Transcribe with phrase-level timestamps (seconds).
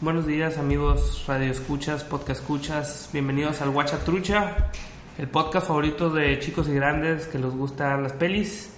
[0.00, 4.70] buenos días amigos radio escuchas, podcast escuchas, bienvenidos al Guacha Trucha,
[5.18, 8.76] el podcast favorito de chicos y grandes que les gustan las pelis.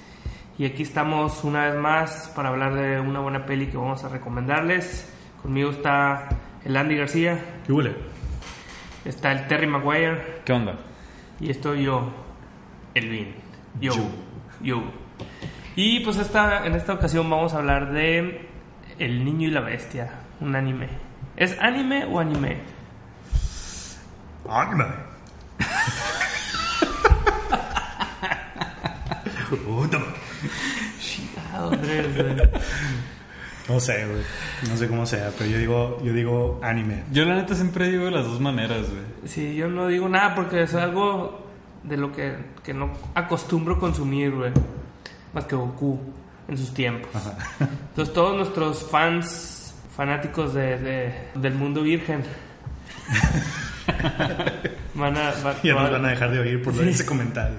[0.58, 4.08] Y aquí estamos una vez más para hablar de una buena peli que vamos a
[4.08, 5.10] recomendarles.
[5.40, 6.28] Conmigo está
[6.64, 7.94] el Andy García, ¿Qué huele?
[9.04, 10.76] está el Terry Maguire ¿Qué onda?
[11.40, 12.12] y estoy yo,
[12.94, 13.34] Elvin.
[13.80, 13.92] Yo.
[14.60, 14.82] Yo.
[15.74, 18.48] Y pues esta, en esta ocasión vamos a hablar de
[18.98, 21.11] El niño y la bestia, un anime.
[21.36, 22.58] ¿Es anime o anime?
[24.48, 24.84] Anime.
[29.64, 29.98] Puta.
[31.54, 32.36] Andrés, güey.
[33.68, 34.22] No sé, güey.
[34.68, 37.04] No sé cómo sea, pero yo digo, yo digo anime.
[37.12, 39.02] Yo la neta siempre digo de las dos maneras, güey.
[39.26, 41.46] Sí, yo no digo nada porque es algo
[41.82, 44.52] de lo que, que no acostumbro consumir, güey.
[45.32, 45.98] Más que Goku
[46.48, 47.10] en sus tiempos.
[47.60, 49.61] Entonces todos nuestros fans,
[49.96, 52.22] fanáticos de, de- del mundo virgen,
[54.94, 55.32] van a...
[55.44, 56.88] va- Ya nos va- van a dejar de oír por Sí.
[56.88, 57.56] ese comentario.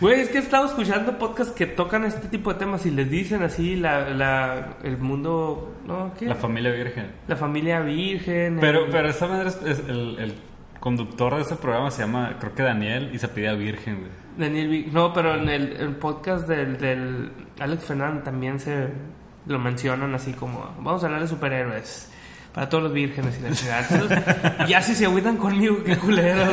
[0.00, 3.10] Güey, es que he estado escuchando podcasts que tocan este tipo de temas y les
[3.10, 6.14] dicen así la, la, el mundo, ¿no?
[6.18, 6.24] ¿Qué?
[6.26, 7.06] La familia virgen.
[7.28, 8.56] La familia virgen.
[8.60, 10.34] Pero, el- pero esa madre es, es el, el
[10.80, 14.10] conductor de ese programa se llama, creo que Daniel, y se pide virgen, güey.
[14.38, 18.88] Daniel No, pero en el, el podcast del, del Alex Fernández también se
[19.50, 22.08] lo mencionan así como, vamos a hablar de superhéroes.
[22.54, 23.80] Para todos los vírgenes y la.
[23.80, 24.18] Entonces,
[24.68, 26.50] ya si se agüitan conmigo, qué culero.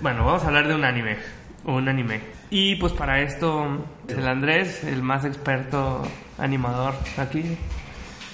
[0.00, 1.18] Bueno, vamos a hablar de un anime.
[1.64, 2.20] Un anime.
[2.50, 6.02] Y pues para esto, el Andrés, el más experto
[6.38, 7.56] animador aquí,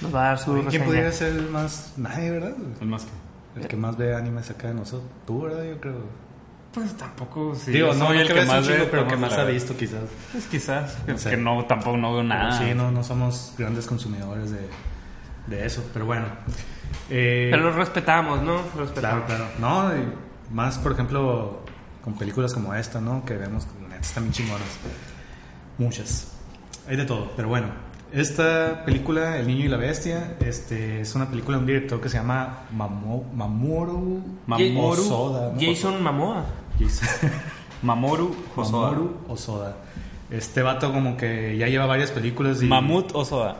[0.01, 0.85] nos va a dar su ¿Quién reseña.
[0.85, 1.93] pudiera ser el más?
[1.97, 2.55] Nadie, ¿verdad?
[2.81, 3.61] El más que.
[3.61, 5.09] El que más ve animes acá de nosotros.
[5.27, 5.63] Tú, ¿verdad?
[5.65, 6.24] Yo creo.
[6.75, 7.71] Pues tampoco, sí.
[7.71, 10.01] Digo, no, soy el que un más pero que más ha visto quizás.
[10.33, 11.29] Pues quizás, No sé.
[11.31, 12.57] que no, tampoco no veo nada.
[12.59, 14.67] Sí, no, no somos grandes consumidores de,
[15.47, 16.25] de eso, pero bueno.
[17.09, 18.57] Eh, Pero lo respetamos, ¿no?
[18.77, 19.25] Respetamos.
[19.25, 19.45] Claro, claro.
[19.59, 21.61] No, y más por ejemplo
[22.03, 23.23] con películas como esta, ¿no?
[23.25, 24.67] Que vemos neta están bien chingonas.
[25.77, 26.33] Muchas.
[26.89, 27.67] Hay de todo, pero bueno.
[28.13, 32.07] Esta película, El niño y la bestia, este, es una película de un director que
[32.07, 35.51] se llama Mamo- Mamoru Mamoru Osoda.
[35.53, 35.59] ¿no?
[35.59, 36.45] Jason Momoa.
[37.81, 38.91] Mamoru Hosoda.
[38.91, 39.77] Mamoru Osoda.
[40.29, 42.65] Este vato como que ya lleva varias películas y...
[42.65, 43.57] Mamut Osoda.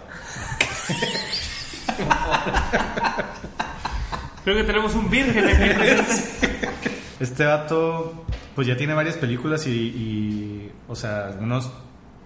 [4.43, 6.69] Creo que tenemos un virgen aquí presente.
[7.17, 11.71] Este vato, pues ya tiene varias películas y, y, o sea, algunos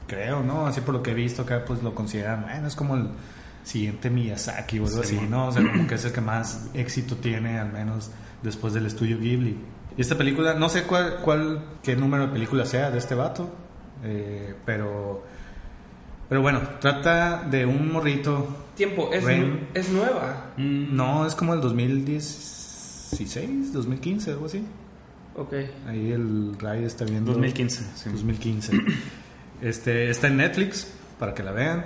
[0.07, 0.65] creo, ¿no?
[0.65, 3.09] Así por lo que he visto acá, pues lo consideran, bueno, es como el
[3.63, 5.47] siguiente Miyazaki o algo así, ¿no?
[5.47, 8.09] O sea, como que es el que más éxito tiene, al menos
[8.41, 9.55] después del estudio Ghibli.
[9.99, 13.49] Y esta película, no sé cuál, cuál qué número de película sea de este vato,
[14.01, 15.25] eh, pero,
[16.29, 18.47] pero bueno, trata de un morrito.
[18.75, 19.25] Tiempo, es,
[19.73, 20.51] es nueva.
[20.55, 24.63] No, es como el 2016, 2015, algo así.
[25.35, 25.53] Ok.
[25.87, 27.33] Ahí el Ray está viendo.
[27.33, 28.09] 2015, sí.
[28.09, 28.79] 2015.
[29.61, 30.87] Este, está en Netflix
[31.19, 31.83] para que la vean.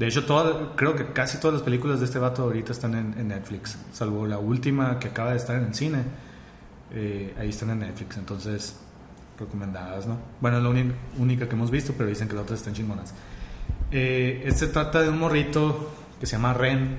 [0.00, 3.14] De hecho, toda- creo que casi todas las películas de este vato ahorita están en,
[3.16, 3.78] en Netflix.
[3.92, 5.98] Salvo la última que acaba de estar en el cine.
[6.92, 8.16] Eh, ahí están en Netflix.
[8.16, 8.76] Entonces,
[9.38, 10.18] recomendadas, ¿no?
[10.40, 10.70] Bueno, es la
[11.18, 13.14] única que hemos visto, pero dicen que las otras están chingonas.
[13.90, 15.90] Eh, este trata de un morrito
[16.20, 16.96] que se llama Ren.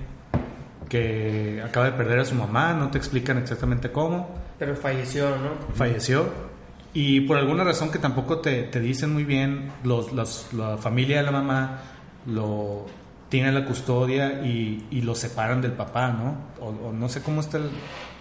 [0.87, 2.73] Que acaba de perder a su mamá.
[2.73, 5.75] No te explican exactamente cómo Pero falleció, ¿no?
[5.75, 6.49] falleció
[6.91, 11.17] y por alguna razón que tampoco te, te dicen muy bien los, los- la familia
[11.17, 11.81] de la mamá
[12.25, 12.87] lo
[13.29, 17.41] tiene la custodia y, y lo separan del papá no o, o no sé cómo
[17.41, 17.69] está el-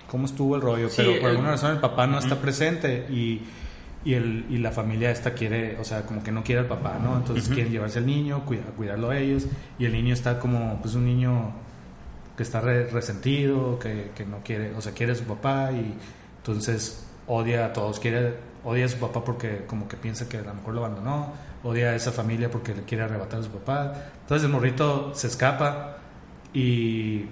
[0.09, 3.07] cómo estuvo el rollo Sí, pero por el- alguna razón el papá no está presente
[3.11, 3.43] y,
[4.05, 6.99] y, el, y la familia esta quiere, o sea, como que no quiere al papá,
[7.03, 7.17] ¿no?
[7.19, 9.47] Entonces quieren llevarse al niño, cuida- cuidarlo a ellos,
[9.79, 11.53] y el niño está como, pues un niño
[12.37, 15.95] que está re- resentido, que, que no quiere, o sea, quiere a su papá y
[16.39, 18.35] entonces odia a todos, quiere,
[18.65, 21.33] odia a su papá porque como que piensa que a lo mejor lo abandonó,
[21.65, 23.93] odia a esa familia porque le quiere arrebatar a su papá.
[24.23, 25.97] Entonces el morrito se escapa
[26.55, 27.25] y,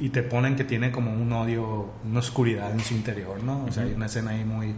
[0.00, 3.64] y, te- ponen que tiene como un odio, una oscuridad en su interior, ¿no?
[3.66, 4.74] O sea, hay una escena ahí muy,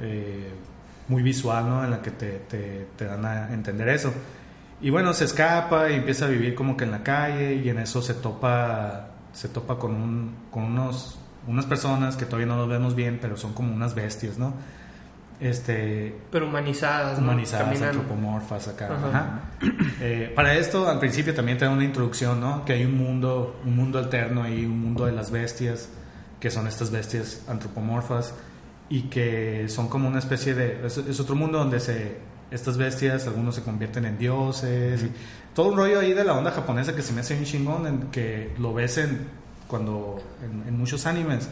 [0.00, 0.50] eh,
[1.08, 1.84] muy visual, ¿no?
[1.84, 4.12] En la que te, te, te dan a entender eso.
[4.80, 7.78] Y bueno, se escapa y empieza a vivir como que en la calle y en
[7.78, 12.68] eso se topa, se topa con, un, con unos, unas personas que todavía no los
[12.68, 14.52] vemos bien, pero son como unas bestias, ¿no?
[15.38, 18.86] Este, Pero humanizadas, humanizadas, antropomorfas acá.
[18.86, 19.08] Ajá.
[19.08, 19.40] ajá.
[20.00, 22.64] Eh, para esto, al principio también te da una introducción, ¿no?
[22.64, 25.90] Que hay un mundo, un mundo alterno ahí, un mundo de las bestias,
[26.40, 28.34] que son estas bestias antropomorfas
[28.88, 30.86] y que son como una especie de...
[30.86, 32.16] Es, es otro mundo donde se,
[32.50, 35.10] estas bestias, algunos se convierten en dioses, y
[35.54, 38.00] todo un rollo ahí de la onda japonesa que se me hace un chingón, en
[38.10, 39.26] que lo ves en,
[39.66, 41.48] cuando, en, en muchos animes,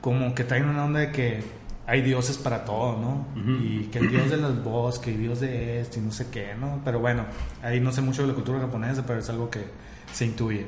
[0.00, 3.26] como que traen una onda de que hay dioses para todo, ¿no?
[3.62, 6.54] Y que el dios de los bosques, y dios de este, y no sé qué,
[6.58, 6.80] ¿no?
[6.84, 7.24] Pero bueno,
[7.62, 9.60] ahí no sé mucho de la cultura japonesa, pero es algo que
[10.12, 10.66] se intuye.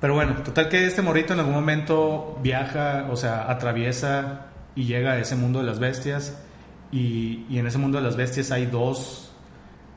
[0.00, 5.12] Pero bueno, total que este morrito en algún momento viaja, o sea, atraviesa y llega
[5.12, 6.38] a ese mundo de las bestias.
[6.92, 9.32] Y, y en ese mundo de las bestias hay dos,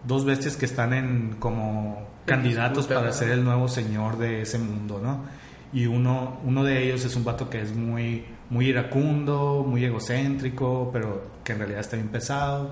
[0.06, 5.00] dos bestias que están en como candidatos para ser el nuevo señor de ese mundo,
[5.01, 5.23] ¿no?
[5.73, 10.89] Y uno, uno de ellos es un vato que es muy, muy iracundo, muy egocéntrico,
[10.92, 12.71] pero que en realidad está bien pesado.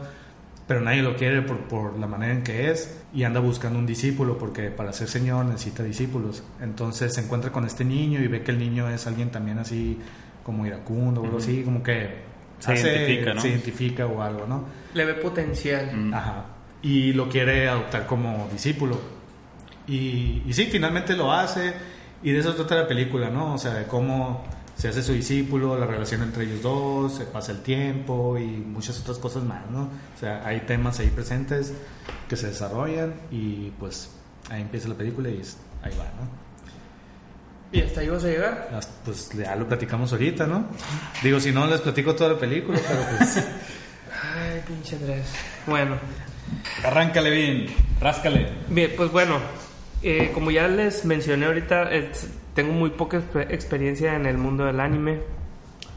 [0.67, 3.87] Pero nadie lo quiere por, por la manera en que es y anda buscando un
[3.87, 6.43] discípulo porque para ser señor necesita discípulos.
[6.61, 9.97] Entonces se encuentra con este niño y ve que el niño es alguien también así
[10.43, 12.23] como iracundo o algo así, como que
[12.59, 13.41] Se identifica, ¿no?
[13.41, 14.65] se identifica o algo, ¿no?
[14.93, 16.13] Le ve potencial.
[16.13, 16.45] Ajá.
[16.81, 18.99] Y lo quiere adoptar como discípulo.
[19.87, 21.73] Y, y sí, finalmente lo hace.
[22.21, 23.53] Y de eso trata la película, ¿no?
[23.53, 24.43] O sea, de cómo
[24.79, 28.99] se hace su discípulo, la relación entre ellos dos, se pasa el tiempo y muchas
[29.01, 29.81] otras cosas más, ¿no?
[30.15, 31.73] O sea, hay temas ahí presentes
[32.29, 34.09] que se desarrollan y pues
[34.49, 35.41] ahí empieza la película y
[35.83, 36.39] ahí va, ¿no?
[37.71, 38.69] ¿Y hasta ahí vas a llegar?
[39.05, 40.65] Pues ya lo platicamos ahorita, ¿no?
[41.21, 43.37] Digo, si no, les platico toda la película, pero pues...
[44.23, 45.27] Ay, pinche Andrés.
[45.67, 45.97] Bueno,
[46.83, 47.67] Arráncale bien,
[48.01, 48.47] ráscale.
[48.69, 49.37] bien, pues bueno,
[50.01, 54.65] eh, como ya les mencioné ahorita, es- tengo muy poca exper- experiencia en el mundo
[54.65, 55.19] del anime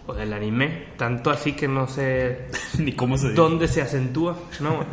[0.07, 2.47] o del anime, tanto así que no sé
[2.79, 3.37] Ni cómo se dice.
[3.37, 4.85] dónde se acentúa, ¿no?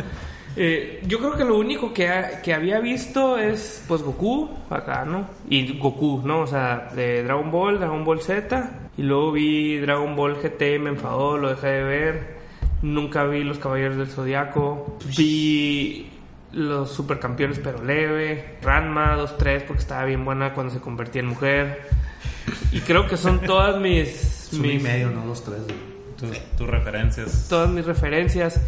[0.55, 5.05] Eh, yo creo que lo único que, ha- que había visto es pues Goku acá,
[5.05, 5.27] ¿no?
[5.49, 6.41] Y Goku, ¿no?
[6.41, 10.89] O sea, de Dragon Ball, Dragon Ball Z, y luego vi Dragon Ball GT, me
[10.89, 12.39] enfadó, lo dejé de ver.
[12.81, 14.97] Nunca vi Los Caballeros del Zodiaco.
[15.17, 16.08] Vi
[16.51, 18.57] los Supercampeones pero leve.
[18.61, 21.81] Ranma 2-3 porque estaba bien buena cuando se convertía en mujer.
[22.71, 24.49] Y creo que son todas mis...
[24.53, 25.89] Uno y mis medio, no los tres, güey.
[26.17, 27.47] Tus, tus referencias.
[27.47, 28.61] todas mis referencias.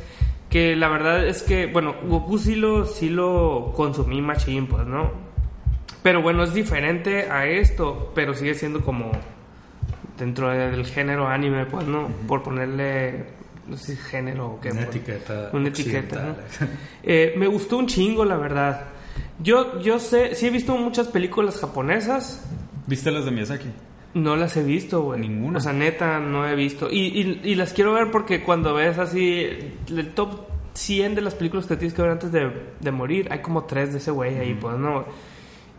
[0.49, 5.11] Que la verdad es que, bueno, Goku sí lo, sí lo consumí machín, pues, ¿no?
[6.03, 9.11] Pero bueno, es diferente a esto, pero sigue siendo como
[10.17, 12.09] dentro del género anime, pues, ¿no?
[12.27, 13.25] Por ponerle,
[13.71, 14.69] no sé si género o qué.
[14.69, 14.97] Una pues.
[14.97, 15.49] etiqueta.
[15.53, 16.35] Una etiqueta.
[17.03, 18.87] Eh, me gustó un chingo, la verdad.
[19.39, 22.45] Yo, yo sé, sí he visto muchas películas japonesas,
[22.85, 23.69] ¿Viste las de Miyazaki?
[24.13, 25.21] no las he visto, güey.
[25.21, 25.59] Ninguna.
[25.59, 26.89] O sea, neta, no he visto.
[26.91, 29.47] Y, y, y las quiero ver porque cuando ves así
[29.87, 30.41] el top
[30.73, 33.93] 100 de las películas que tienes que ver antes de, de morir, hay como tres
[33.93, 35.05] de ese güey ahí, pues, ¿no?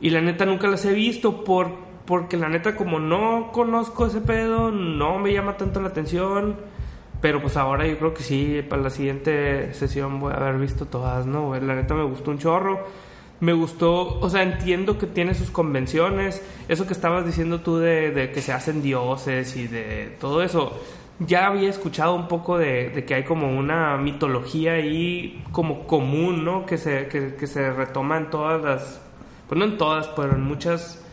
[0.00, 1.70] Y la neta nunca las he visto por,
[2.06, 6.56] porque la neta como no conozco ese pedo, no me llama tanto la atención.
[7.22, 10.86] Pero pues ahora yo creo que sí, para la siguiente sesión voy a haber visto
[10.86, 11.54] todas, ¿no?
[11.58, 12.84] La neta me gustó un chorro.
[13.38, 16.42] Me gustó, o sea, entiendo que tiene sus convenciones.
[16.68, 20.80] Eso que estabas diciendo tú de, de que se hacen dioses y de todo eso.
[21.20, 26.44] Ya había escuchado un poco de, de que hay como una mitología ahí como común,
[26.44, 26.66] ¿no?
[26.66, 29.00] Que se, que, que se retoma en todas las...
[29.48, 31.04] Pues no en todas, pero en muchas,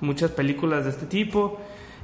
[0.00, 1.60] muchas películas de este tipo.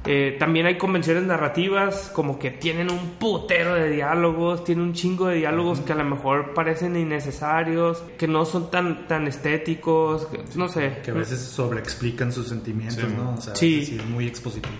[0.07, 5.27] Eh, también hay convenciones narrativas como que tienen un putero de diálogos, tienen un chingo
[5.27, 10.43] de diálogos que a lo mejor parecen innecesarios, que no son tan, tan estéticos, que-
[10.55, 10.97] no sé.
[11.03, 13.15] Que a veces sobreexplican sus sentimientos, Sí.
[13.17, 13.33] ¿no?
[13.35, 13.79] O sea, Sí.
[13.99, 14.75] es muy expositivo.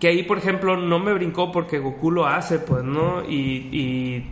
[0.00, 3.22] Que ahí, por ejemplo, no me brincó porque Goku lo hace, pues, ¿no?
[3.28, 4.30] Y, y,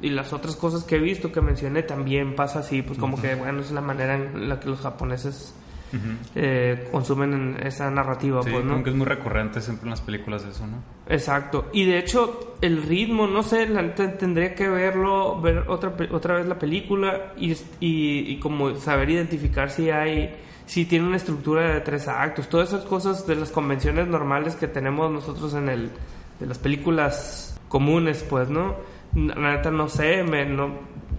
[0.00, 3.34] y las otras cosas que he visto que mencioné también pasa así, pues como que,
[3.34, 5.54] bueno, es la manera en la que los japoneses
[6.34, 8.82] eh, consumen en esa narrativa, Sí, pues, ¿no?
[8.82, 10.82] que es muy recurrente siempre en las películas eso, ¿no?
[11.08, 11.66] Exacto.
[11.72, 16.36] Y de hecho, el ritmo, no sé, la neta tendría que verlo, ver otra, otra
[16.36, 20.34] vez la película y, y, y como saber identificar si hay,
[20.66, 22.48] si tiene una estructura de tres actos.
[22.48, 25.90] Todas esas cosas de las convenciones normales que tenemos nosotros en el,
[26.40, 28.76] de las películas comunes, pues, ¿no?
[29.14, 30.74] La neta no sé, me, no,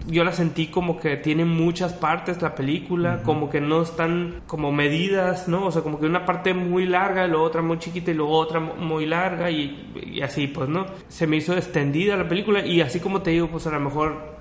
[0.08, 4.72] yo la sentí como que tiene muchas partes la película, como que no están como
[4.72, 5.66] medidas, ¿no?
[5.66, 8.32] O sea, como que una parte muy larga y luego otra muy chiquita y luego
[8.38, 10.86] otra mu- muy larga y, y así, pues, ¿no?
[11.08, 14.36] Se me hizo extendida la película y así como te digo, pues a lo mejor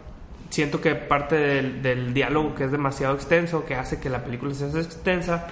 [0.50, 4.53] siento que parte del, del diálogo que es demasiado extenso, que hace que la película
[4.53, 5.47] se hace extensa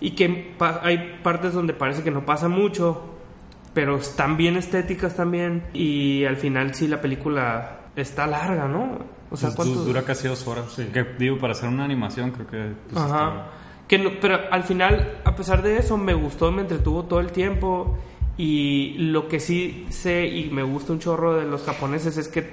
[0.00, 3.02] y que pa- hay partes donde parece que no pasa mucho,
[3.74, 9.12] pero están bien estéticas también y al final sí la película está larga, ¿no?
[9.30, 10.74] O sea, ¿cuánto du- dura casi dos horas.
[10.92, 12.72] Que digo, para hacer una animación creo que...
[12.90, 13.46] pues, Ajá.
[13.88, 17.32] Que no- pero al final, a pesar de eso, me gustó, me entretuvo todo el
[17.32, 17.96] tiempo.
[18.36, 22.52] Y lo que sí sé y me gusta un chorro de los japoneses es que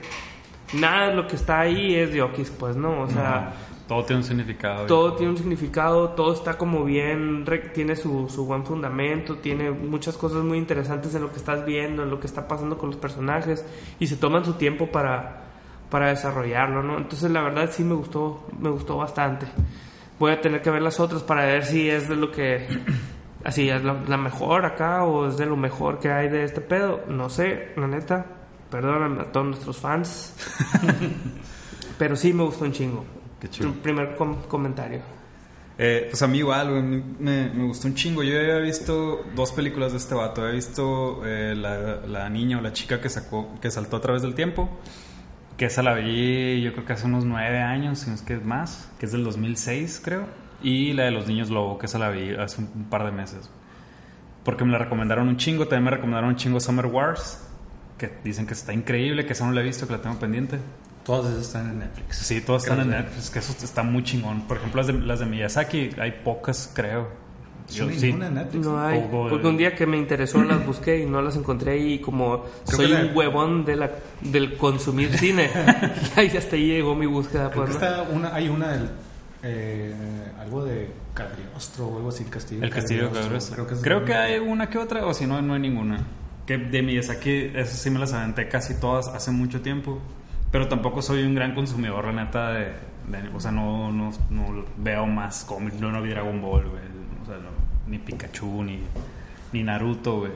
[0.73, 3.01] nada de lo que está ahí es de Okis, pues, ¿no?
[3.01, 3.53] O sea, está-
[3.87, 4.85] todo tiene un significado.
[4.85, 10.15] todo tiene un significado, todo está como bien, tiene su, su buen fundamento, tiene muchas
[10.17, 12.97] cosas muy interesantes en lo que estás viendo, en lo que está pasando con los
[12.97, 13.65] personajes
[13.99, 15.41] y se toman su tiempo para,
[15.91, 16.97] para desarrollarlo, ¿no?
[16.97, 19.45] Entonces la verdad sí me gustó, me gustó bastante.
[20.17, 22.65] Voy a tener que ver las otras para ver si es de lo que,
[23.43, 26.61] así es la, la mejor acá o es de lo mejor que hay de este
[26.61, 28.25] pedo, no sé, la neta,
[28.71, 30.33] perdóname a todos nuestros fans,
[31.97, 33.05] pero sí me gustó un chingo.
[33.39, 33.71] Qué chido.
[33.71, 34.99] Tu primer com- comentario.
[35.77, 38.21] Eh, pues a mí igual, güey, me- me gustó un chingo.
[38.23, 40.41] Yo había visto dos películas de este vato.
[40.41, 44.21] Había visto eh, la, la niña o la chica que sacó, que saltó a través
[44.21, 44.69] del tiempo.
[45.61, 48.33] Que esa la vi yo creo que hace unos nueve años, si no es que
[48.33, 48.89] es más.
[48.97, 50.25] Que es del 2006, creo.
[50.63, 53.47] Y la de los niños lobo, que esa la vi hace un, par de meses.
[54.43, 55.67] Porque me la recomendaron un chingo.
[55.67, 57.47] También me recomendaron un chingo Summer Wars.
[57.99, 60.57] Que dicen que está increíble, que esa no la he visto, que la tengo pendiente.
[61.05, 62.17] Todas esas están en Netflix.
[62.17, 64.47] Sí, todas están en Netflix, que eso está muy chingón.
[64.47, 67.07] Por ejemplo, las de, las de Miyazaki, hay pocas, creo.
[67.69, 68.05] Yo No hay sí.
[68.07, 68.65] ninguna en Netflix.
[68.65, 71.35] No hay, O- o- porque un día que me interesó las busqué y no las
[71.35, 73.91] encontré y como Creo soy que la- un huevón de la,
[74.21, 75.49] del consumir cine,
[76.17, 77.49] y ahí hasta ahí llegó mi búsqueda.
[77.51, 77.91] Creo Pues, que ¿no?
[77.91, 78.89] está una, hay una del.
[79.43, 79.93] eh,
[80.39, 82.63] algo de Cagliostro o algo así, Castillo.
[82.63, 83.65] El Castillo de Cagliostro.
[83.67, 85.99] Creo Creo que, que, es hay una que otra, o si no, no hay ninguna.
[86.45, 89.99] Que de Miyazaki, esas sí me las aventé casi todas hace mucho tiempo.
[90.51, 92.65] Pero tampoco soy un gran consumidor, la neta, de...
[93.07, 96.83] de- o sea, no, no, no veo más cómics, no, no vi Dragon Ball, güey.
[97.21, 97.49] O sea, no-
[97.87, 98.79] ni Pikachu, ni,
[99.53, 100.31] ni Naruto, güey.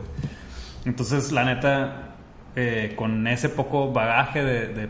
[0.86, 2.16] Entonces, la neta,
[2.56, 4.88] eh, con ese poco bagaje de, de,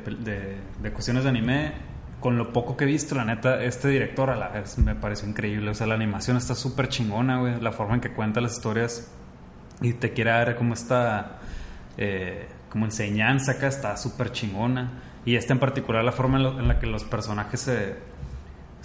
[0.81, 1.71] de- cuestiones de anime,
[2.19, 5.27] con lo poco que he visto, la neta, este director a la vez me pareció
[5.27, 5.69] increíble.
[5.71, 7.59] O sea, la animación está súper chingona, güey.
[7.61, 9.11] La forma en que cuenta las historias
[9.81, 11.39] y te quiere dar como esta
[11.97, 14.91] eh, como enseñanza acá está súper chingona.
[15.25, 17.95] Y esta en particular, la forma en, en la que los personajes se,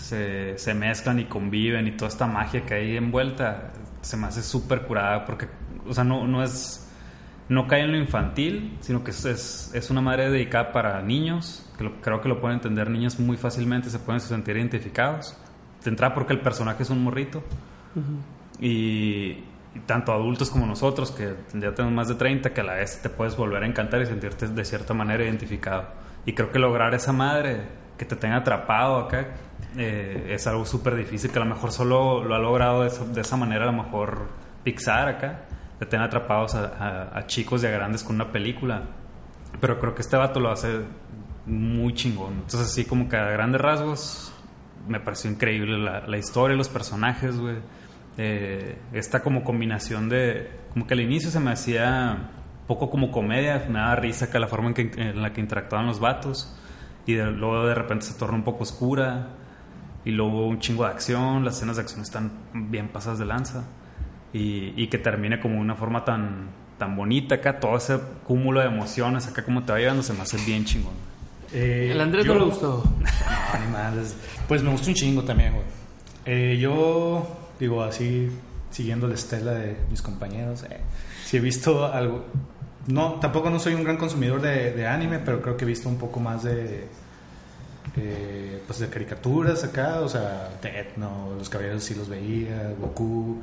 [0.01, 4.43] se, se mezclan y conviven y toda esta magia que hay envuelta, se me hace
[4.43, 5.47] súper curada porque,
[5.87, 6.87] o sea, no, no es...
[7.49, 11.69] No cae en lo infantil, sino que es, es, es una madre dedicada para niños,
[11.77, 15.37] que lo- creo que lo pueden entender niños muy fácilmente, se pueden sentir identificados.
[15.83, 17.43] De entrada porque el personaje es un morrito.
[18.61, 19.31] Y,
[19.75, 23.01] y tanto adultos como nosotros, que ya tenemos más de 30, que a la vez
[23.03, 25.89] te puedes volver a encantar y sentirte de cierta manera identificado.
[26.27, 27.63] Y creo que lograr esa madre
[28.01, 29.27] que te tenga atrapado acá
[29.77, 33.05] eh, es algo súper difícil, que a lo mejor solo lo ha logrado de esa,
[33.05, 34.27] de esa manera, a lo mejor
[34.65, 35.43] Pixar acá,
[35.79, 36.65] de tener atrapados a,
[37.13, 38.83] a- a chicos y a grandes con una película.
[39.61, 40.81] Pero creo que este vato lo hace
[41.47, 42.33] muy chingón.
[42.35, 44.33] Entonces, así como que a grandes rasgos,
[44.89, 47.57] me pareció increíble la, la historia, los personajes, güey.
[48.19, 50.51] Eh, esta como combinación de...
[50.73, 52.31] Como que al inicio se me hacía
[52.67, 55.87] poco como comedia, me daba risa que la forma en, que, en la que interactuaban
[55.87, 56.57] los vatos.
[57.07, 59.29] Y de- luego de repente se torna un poco oscura.
[60.05, 63.65] Y luego un chingo de acción, las escenas de acción están bien pasadas de lanza.
[64.33, 68.61] Y, y que termine como de una forma tan, tan bonita acá, todo ese cúmulo
[68.61, 70.93] de emociones acá como te va llevando, se me hace bien chingón.
[71.53, 72.85] Eh, El Andrés yo- no le gustó.
[72.85, 74.17] No, ni madres.
[74.47, 75.65] Pues me gustó un chingo también, güey.
[76.25, 78.31] Eh, yo, digo, así,
[78.71, 80.79] siguiendo la estela de mis compañeros, eh,
[81.25, 82.25] sí he visto algo.
[82.87, 85.99] No, tampoco no soy un gran consumidor de, anime, pero creo que he visto un
[85.99, 86.87] poco más de.
[88.67, 90.51] pues de caricaturas acá, o sea,
[90.97, 93.43] Note, los caballeros sí los veía, Goku.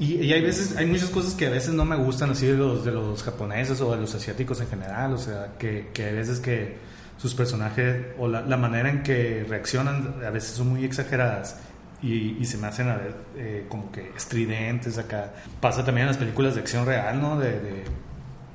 [0.00, 2.54] Y, y hay veces, hay muchas cosas que a veces no me gustan así de
[2.54, 6.12] los, de los japoneses o de los asiáticos en general, o sea, que, que a
[6.12, 6.78] veces que
[7.16, 11.56] sus personajes o la, la manera en que reaccionan a veces son muy exageradas
[12.02, 15.32] y, y se me hacen a ver eh, como que estridentes acá.
[15.60, 17.38] Pasa también en las películas de acción real, ¿no?
[17.38, 17.84] De, de,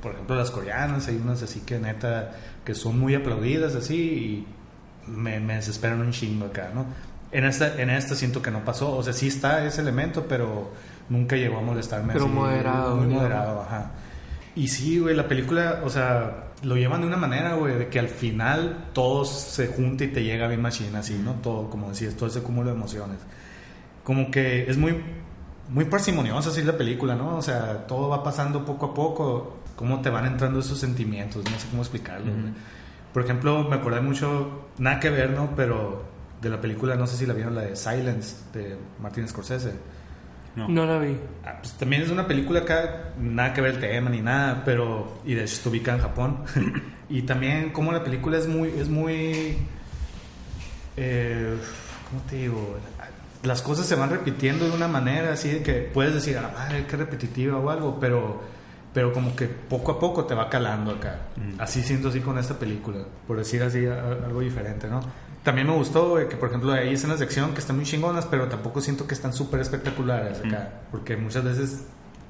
[0.03, 2.31] por ejemplo, las coreanas, hay unas así que neta,
[2.65, 4.47] que son muy aplaudidas así y
[5.09, 6.85] me, me desesperan un chingo acá, ¿no?
[7.31, 10.71] En esta, en esta siento que no pasó, o sea, sí está ese elemento, pero
[11.09, 12.13] nunca llegó a molestarme.
[12.13, 13.91] Pero así, moderado, Muy moderado, ajá.
[14.55, 17.99] Y sí, güey, la película, o sea, lo llevan de una manera, güey, de que
[17.99, 21.35] al final todo se junta y te llega bien machine, así, ¿no?
[21.35, 23.17] Todo, como decías, todo ese cúmulo de emociones.
[24.03, 25.01] Como que es muy,
[25.69, 27.37] muy parsimoniosa así la película, ¿no?
[27.37, 31.59] O sea, todo va pasando poco a poco, cómo te van entrando esos sentimientos, no
[31.59, 32.53] sé cómo explicarlo, güey.
[33.13, 35.51] Por ejemplo, me acordé mucho, nada que ver, ¿no?
[35.55, 36.03] Pero
[36.41, 39.73] de la película, no sé si la vieron, la de Silence, de Martin Scorsese.
[40.55, 40.67] No.
[40.67, 41.17] No la vi.
[41.45, 45.19] Ah, pues también es una película acá, nada que ver el tema ni nada, pero.
[45.25, 46.37] Y de hecho está ubicada en Japón.
[47.09, 48.69] y también, como la película es muy.
[48.69, 49.57] Es muy
[50.97, 51.57] eh,
[52.09, 52.77] ¿Cómo te digo?
[53.43, 56.85] Las cosas se van repitiendo de una manera así de que puedes decir, ah, madre,
[56.87, 58.52] qué repetitiva o algo, pero.
[58.93, 61.21] Pero como que poco a poco te va calando acá.
[61.59, 62.99] Así siento así con esta película.
[63.27, 65.01] Por decir así algo diferente, ¿no?
[65.43, 68.25] También me gustó güey, que, por ejemplo, hay escenas de acción que están muy chingonas,
[68.27, 70.69] pero tampoco siento que están súper espectaculares acá.
[70.91, 71.83] Porque muchas veces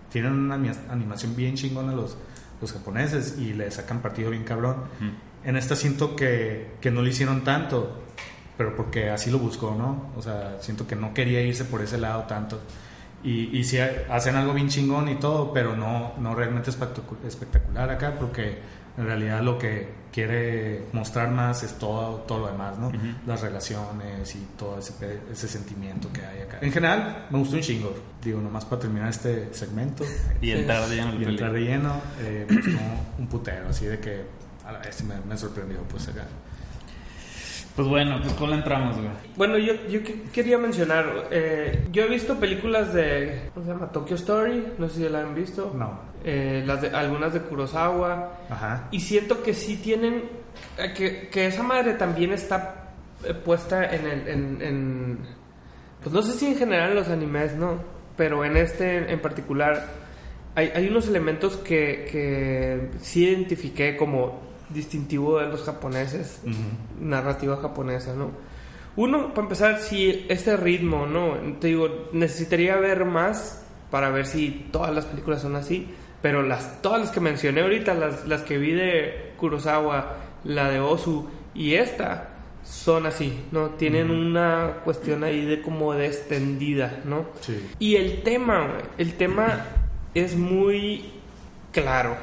[0.09, 2.17] tienen una anima- animación bien chingona los,
[2.61, 4.77] los japoneses y le sacan partido bien cabrón.
[5.43, 8.01] En esta siento que, que no lo hicieron tanto,
[8.57, 10.11] pero porque así lo buscó, ¿no?
[10.17, 12.61] O sea, siento que no quería irse por ese lado tanto.
[13.23, 17.89] Y, y sí hacen algo bien chingón y todo, pero no, no realmente espectacu- espectacular
[17.89, 18.57] acá, porque
[18.97, 22.91] en realidad lo que quiere mostrar más es todo, todo lo demás, ¿no?
[23.25, 26.59] Las relaciones y todo ese, ese sentimiento que hay acá.
[26.61, 27.95] En general, me gustó un chingo.
[28.23, 30.03] Digo, nomás para terminar este segmento.
[30.41, 32.79] Y entrar de lleno Y entrar de lleno, eh, gustó
[33.17, 34.21] un putero, así de que
[34.65, 36.25] a la vez me, me sorprendió, pues acá.
[37.75, 39.07] Pues bueno, pues ¿cuál entramos, güey?
[39.35, 43.91] Bueno, yo, yo que- quería mencionar, eh, yo he visto películas de, ¿cómo se llama?
[43.91, 45.73] Tokyo Story, no sé si la han visto.
[45.75, 45.99] No.
[46.23, 48.31] Eh, las de, algunas de Kurosawa.
[48.49, 48.87] Ajá.
[48.91, 50.23] Y siento que sí tienen,
[50.77, 52.91] eh, que, que esa madre también está
[53.25, 55.17] eh, puesta en el, en, en-
[56.03, 57.79] pues no sé si en general en los animes, ¿no?
[58.15, 59.87] Pero en este en particular
[60.53, 64.41] hay, hay unos elementos que, que sí identifiqué como
[64.73, 66.41] distintivo de los japoneses,
[66.99, 68.31] narrativa japonesa, ¿no?
[68.95, 71.35] Uno, para empezar, si este ritmo, ¿no?
[71.59, 75.87] Te digo, necesitaría ver más para ver si todas las películas son así,
[76.21, 80.79] pero las, todas las que mencioné ahorita, las, las que vi de Kurosawa, la de
[80.79, 82.29] Osu y esta,
[82.63, 83.71] son así, ¿no?
[83.71, 87.25] Tienen una cuestión ahí de como de extendida, ¿no?
[87.41, 87.69] Sí.
[87.79, 89.65] Y el tema, el tema
[90.13, 91.11] es muy
[91.71, 92.15] claro.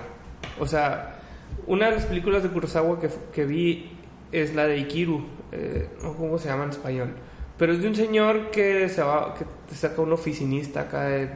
[0.58, 1.19] O sea,
[1.66, 3.90] una de las películas de Kurosawa que, que vi
[4.32, 7.14] es la de Ikiru, eh, no sé cómo se llama en español,
[7.58, 11.28] pero es de un señor que se va, que saca un oficinista acá de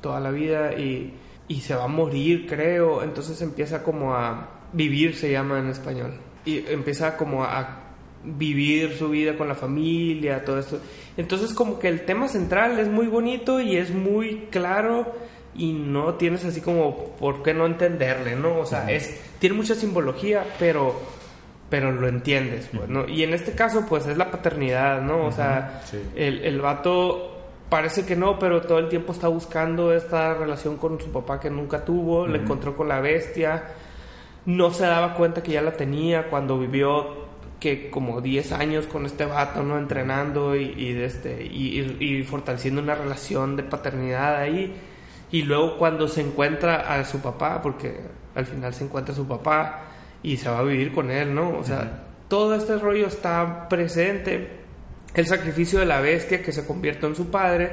[0.00, 1.14] toda la vida y,
[1.48, 3.02] y se va a morir, creo.
[3.02, 7.82] Entonces empieza como a vivir, se llama en español, y empieza como a
[8.24, 10.80] vivir su vida con la familia, todo esto.
[11.16, 15.12] Entonces como que el tema central es muy bonito y es muy claro
[15.58, 18.58] y no tienes así como por qué no entenderle, ¿no?
[18.58, 20.94] O sea, es tiene mucha simbología, pero
[21.68, 23.08] pero lo entiendes, pues, ¿no?
[23.08, 25.26] Y en este caso pues es la paternidad, ¿no?
[25.26, 25.98] O sea, sí.
[26.14, 27.32] el, el vato
[27.68, 31.50] parece que no, pero todo el tiempo está buscando esta relación con su papá que
[31.50, 33.64] nunca tuvo, le encontró con la bestia,
[34.44, 37.26] no se daba cuenta que ya la tenía cuando vivió
[37.58, 39.76] que como 10 años con este vato, ¿no?
[39.78, 44.72] Entrenando y, y de este, y, y- y fortaleciendo una relación de paternidad ahí.
[45.30, 48.00] Y luego cuando se encuentra a su papá, porque
[48.34, 49.84] al final se encuentra a su papá
[50.22, 51.58] y se va a vivir con él, ¿no?
[51.58, 54.50] O sea, todo este rollo está presente.
[55.14, 57.70] El sacrificio de la bestia que se convierte en su padre,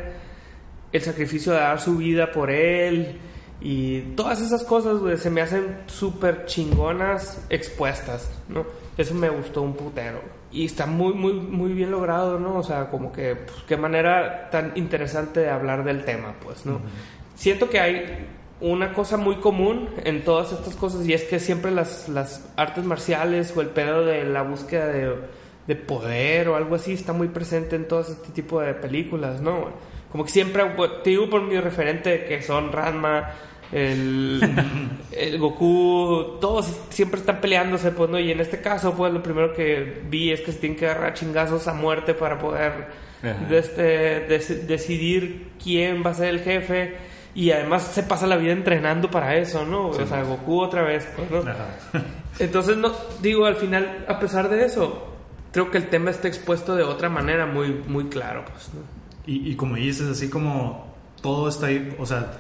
[0.92, 3.20] el sacrificio de dar su vida por él
[3.60, 8.66] y todas esas cosas, güey, se me hacen súper chingonas expuestas, ¿no?
[8.98, 10.22] Eso me gustó un putero.
[10.52, 12.58] Y está muy, muy, muy bien logrado, ¿no?
[12.58, 16.82] O sea, como que, pues, qué manera tan interesante de hablar del tema, pues, ¿no?
[17.36, 18.28] Siento que hay
[18.62, 22.84] una cosa muy común en todas estas cosas y es que siempre las, las artes
[22.86, 25.16] marciales o el pedo de la búsqueda de,
[25.68, 29.70] de poder o algo así está muy presente en todo este tipo de películas, ¿no?
[30.12, 30.64] Como que siempre,
[31.04, 33.32] te digo por mi referente que son Ranma,
[33.72, 34.40] el,
[35.12, 38.20] el Goku, todos siempre están peleándose, pues, ¿no?
[38.20, 41.16] Y en este caso, pues, lo primero que vi es que se tienen que agarrar
[41.16, 42.72] chingazos a muerte para poder
[43.50, 46.94] de este, dec- decidir quién va a ser el jefe.
[47.36, 49.88] Y además se pasa la vida entrenando para eso, ¿no?
[49.88, 51.42] o sea, Goku otra vez, pues, ¿no?
[52.40, 52.92] Entonces, no,
[53.22, 55.08] digo, al final, a pesar de eso,
[55.52, 58.82] creo que el tema está expuesto de otra manera muy, muy claro, pues, ¿no?
[59.26, 62.34] Y, y como dices, así como todo está ahí, o sea,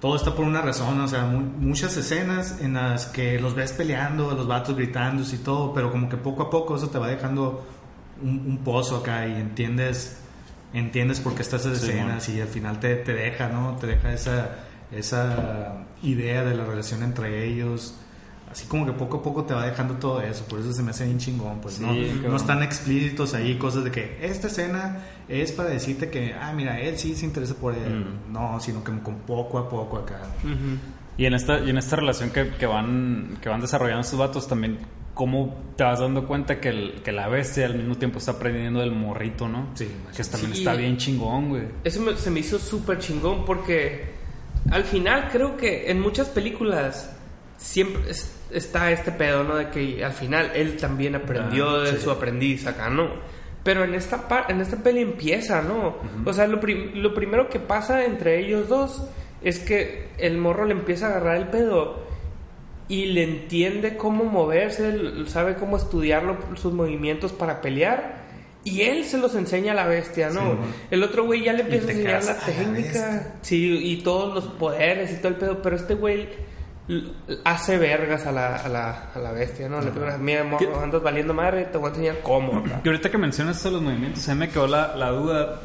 [0.00, 3.72] todo está por una razón, o sea, mu- muchas escenas en las que los ves
[3.72, 7.08] peleando, los vatos gritando y todo, pero como que poco a poco eso te va
[7.08, 7.64] dejando
[8.22, 10.22] un, un pozo acá y entiendes
[10.78, 13.76] entiendes por qué estás esas Sí, escenas y al final te, te deja, ¿no?
[13.76, 14.50] Te deja esa,
[14.92, 17.94] esa idea de la relación entre ellos.
[18.50, 20.90] Así como que poco a poco te va dejando todo eso, por eso se me
[20.90, 24.98] hace bien chingón, pues Sí, no, no están explícitos ahí cosas de que esta escena
[25.28, 28.32] es para decirte que, ah, mira, él sí se interesa por él, Mm.
[28.32, 30.20] no, sino que con poco a poco acá.
[31.18, 34.46] Y en esta, y en esta relación que, que van, que van desarrollando estos vatos
[34.46, 34.78] también,
[35.16, 38.80] ¿cómo te vas dando cuenta que, el- que la bestia al mismo tiempo está aprendiendo
[38.80, 39.70] del morrito, no?
[39.74, 40.58] Sí, Que también Sí.
[40.58, 41.62] está bien chingón, güey.
[41.84, 44.10] Eso me- se me hizo súper chingón porque
[44.70, 47.10] al final creo que en muchas películas
[47.56, 49.56] siempre es- está este pedo, ¿no?
[49.56, 52.02] De que al final él también aprendió Ah, de sí.
[52.02, 53.08] su aprendiz acá, ¿no?
[53.64, 55.96] Pero en esta, par- en esta peli empieza, ¿no?
[56.26, 59.02] O sea, lo, prim- lo primero que pasa entre ellos dos
[59.42, 62.04] es que el morro le empieza a agarrar el pedo
[62.88, 66.22] y le entiende cómo moverse, sabe cómo estudiar
[66.54, 68.24] sus movimientos para pelear.
[68.64, 70.40] Y él se los enseña a la bestia, ¿no?
[70.40, 70.56] Sí,
[70.90, 72.72] el otro güey ya le empieza a enseñar la quedas, "A la técnica.
[73.10, 73.34] bestia".
[73.42, 75.62] Sí, y todos los poderes y todo el pedo.
[75.62, 76.28] Pero este güey
[77.44, 79.80] hace vergas a la, a la, a la bestia, ¿no?
[79.80, 82.58] Le pega, mira, morro, andas valiendo madre, te voy a enseñar cómo.
[82.58, 82.80] acá".
[82.84, 85.60] Y ahorita que mencionas los movimientos, a mí me quedó la, la duda,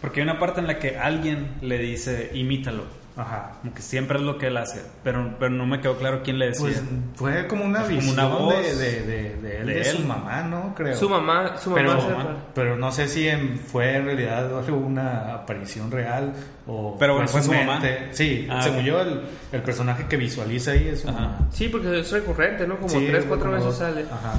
[0.00, 2.84] porque hay una parte en la que alguien le dice, imítalo.
[3.16, 3.52] Ajá.
[3.62, 6.38] Como que siempre es lo que él hace, pero, pero no me quedó claro quién
[6.38, 6.64] le decía.
[6.66, 6.82] Pues
[7.14, 9.84] fue como una Es como visión una voz de, de, de, de él, de de
[9.86, 10.04] su él.
[10.04, 10.74] mamá, ¿no?
[10.74, 10.94] Creo.
[10.96, 12.14] Su mamá, su mamá pero, se-
[12.54, 16.34] pero no sé si en- fue en realidad una aparición real
[16.66, 17.66] o Pero bueno, fue su mente.
[17.66, 17.82] mamá.
[18.12, 21.18] Sí, Ah, según yo el, el personaje que visualiza ahí es su Ajá.
[21.20, 21.38] mamá.
[21.52, 22.76] Sí, porque es recurrente, ¿no?
[22.76, 23.78] Como Sí, tres, cuatro veces dos.
[23.78, 24.02] sale.
[24.02, 24.34] Ajá.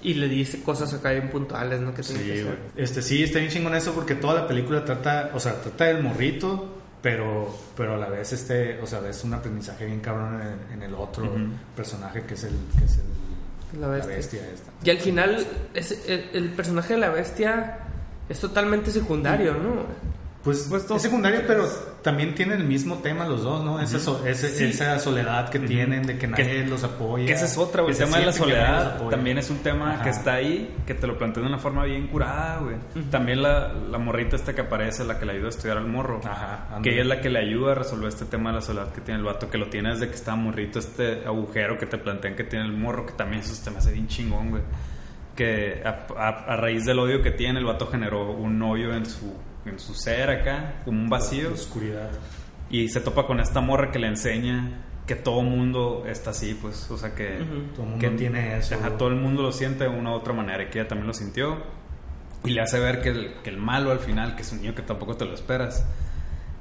[0.00, 1.92] Y le dice cosas acá bien puntuales, ¿no?
[1.94, 2.44] Que Sí.
[2.76, 6.02] Este sí, está bien chingón eso porque toda la película trata, o sea, trata del
[6.02, 10.74] morrito, pero pero a la vez este, o sea, es un aprendizaje bien cabrón en,
[10.74, 11.30] en el otro
[11.76, 14.40] personaje que es el que es el, La bestia.
[14.52, 14.70] esta.
[14.84, 17.78] Y al final, es, el, el personaje de la bestia
[18.28, 20.11] es totalmente secundario, ¿no?
[20.42, 21.68] Pues, Pues es secundario, pero
[22.02, 23.78] también tienen el mismo tema los dos, ¿no?
[23.80, 24.64] Esa, so- ese- Sí.
[24.64, 27.26] esa soledad que tienen de que nadie los apoya.
[27.26, 27.94] Que esa es otra, güey.
[27.94, 30.02] que El tema de la que soledad también es un tema Ajá.
[30.02, 32.74] que está ahí, que te lo plantean de una forma bien curada, güey.
[33.10, 36.20] También la, la morrita esta que aparece, la que le ayuda a estudiar al morro.
[36.24, 38.92] Ajá, que ella es la que le ayuda a resolver este tema de la soledad
[38.92, 41.98] que tiene el vato, que lo tiene desde que está morrito, este agujero que te
[41.98, 44.62] plantean que tiene el morro, que también eso se me hace bien chingón, güey.
[45.36, 49.06] Que a, a- a raíz del odio que tiene, el vato generó un hoyo en
[49.06, 49.32] su,
[49.66, 51.48] en su ser acá, como un vacío.
[51.50, 52.10] La oscuridad.
[52.70, 56.90] Y se topa con esta morra que le enseña que todo mundo está así, pues,
[56.90, 57.38] o sea que...
[57.74, 58.76] Todo el mundo que tiene eso.
[58.76, 61.06] Ajá, todo el mundo lo siente de una u otra manera y que ella también
[61.08, 61.58] lo sintió.
[62.44, 64.74] Y le hace ver que el, que el malo al final, que es un niño
[64.74, 65.84] que tampoco te lo esperas,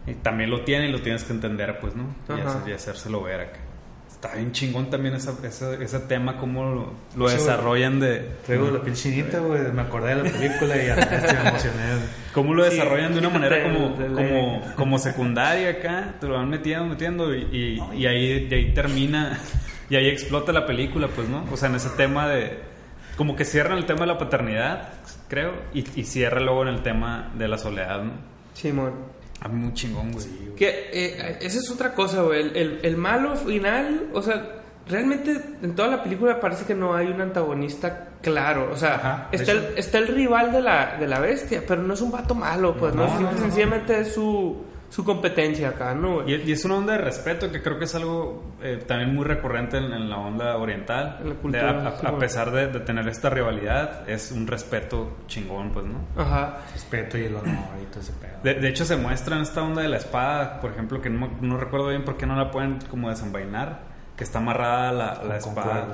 [0.08, 2.04] y también lo tiene y lo tienes que entender, pues, ¿no?
[2.30, 3.60] Y, hacer- y hacérselo ver acá.
[4.24, 8.20] Está bien chingón también esa, esa- ese tema, cómo lo, lo Sí, desarrollan de...
[8.46, 9.64] Traigo la piel chinita, güey.
[9.74, 11.84] Me acordé de la película y hasta me emocioné.
[12.32, 16.50] Cómo lo Sí, desarrollan de una manera como, como, como secundaria acá, te lo van
[16.50, 19.40] metiendo, metiendo y, y, y ahí, y ahí termina,
[19.90, 21.44] y ahí explota la película, pues, ¿no?
[21.52, 22.60] O sea, en ese tema de,
[23.18, 24.90] como que cierran el tema de la paternidad,
[25.30, 28.12] creo, y, y cierra luego en el tema de la soledad, ¿no?
[28.54, 28.94] Simón.
[28.94, 30.26] A mí muy chingón, güey.
[30.56, 32.42] Que eh, esa es otra cosa, güey.
[32.42, 36.94] El, el- el malo final, o sea, realmente en toda la película parece que no
[36.96, 38.70] hay un antagonista claro.
[38.72, 41.94] O sea, Ajá, está, el, está el rival de la, de la bestia, pero no
[41.94, 43.08] es un vato malo, pues, ¿no?
[43.08, 43.38] No, no, no.
[43.40, 46.22] sencillamente es su, su competencia acá, ¿no?
[46.22, 46.36] güey?
[46.44, 49.24] Y, y es una onda de respeto que creo que es algo eh, también muy
[49.26, 51.18] recurrente en, en la onda oriental.
[51.22, 54.32] En la cultura, De- a, a- sí, a pesar de, de tener esta rivalidad, es
[54.32, 56.00] un respeto chingón, pues, ¿no?
[56.22, 56.58] Ajá.
[56.74, 58.34] Respeto y el honor y todo ese pedo.
[58.44, 61.30] De, de hecho, se muestra en esta onda de la espada, por ejemplo, que no,
[61.40, 65.38] no recuerdo bien por qué no la pueden como desenvainar, que está amarrada la, la
[65.38, 65.88] espada.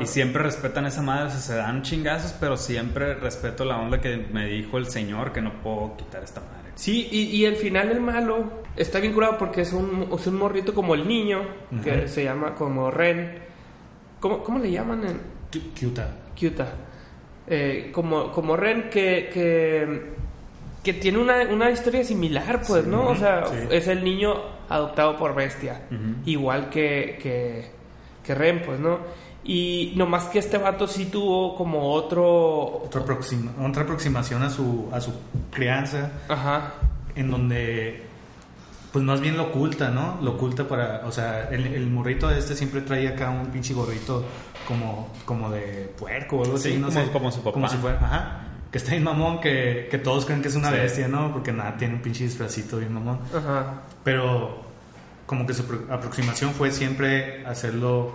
[0.00, 4.00] Y siempre respetan esa madre, o sea, se dan chingazos, pero siempre respeto la onda
[4.00, 6.55] que me dijo el señor que no puedo quitar esta madre.
[6.76, 8.44] Sí, y, y al final el malo
[8.76, 11.42] está bien curado porque es un, es un morrito como el niño,
[11.82, 13.38] que se llama como Ren.
[14.20, 15.20] ¿Cómo, cómo le llaman en.
[16.34, 16.74] Kyuta?
[17.46, 20.02] Eh, como, como Ren que, que,
[20.84, 23.08] que tiene una, una historia similar, pues, ¿no?
[23.08, 23.56] O sea, sí.
[23.70, 24.34] es el niño
[24.68, 25.82] adoptado por bestia,
[26.26, 27.64] igual que, que,
[28.22, 28.98] que Ren, pues, ¿no?
[29.48, 32.82] Y nomás que este vato sí tuvo como otro...
[32.84, 35.12] Otra, aproxima- otra aproximación a su, a su
[35.52, 36.74] crianza, Ajá.
[37.14, 38.02] en donde,
[38.92, 40.18] pues más bien lo oculta, ¿no?
[40.20, 44.24] Lo oculta para, o sea, el, el morrito este siempre traía acá un pinche gorrito
[44.66, 47.10] como, como de puerco o algo Sí, así, no como- sé.
[47.12, 47.52] como su papá.
[47.52, 48.42] Como si fuera, ajá.
[48.72, 50.74] Que está bien mamón, que, que todos creen que es una Sí.
[50.76, 51.32] bestia, ¿no?
[51.32, 53.20] Porque nada, tiene un pinche disfrazito bien mamón.
[53.32, 53.82] Ajá.
[54.02, 54.56] Pero
[55.24, 58.10] como que su apro- aproximación fue siempre hacerlo,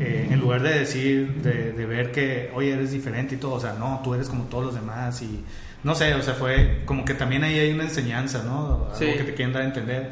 [0.00, 3.60] eh, en lugar de decir, de, de ver que, oye, eres diferente y todo, o
[3.60, 5.44] sea, no, tú eres como todos los demás y
[5.84, 8.86] no sé, o sea, fue como que también ahí hay una enseñanza, ¿no?
[8.86, 9.06] Algo Sí.
[9.16, 10.10] que te quieren dar a entender.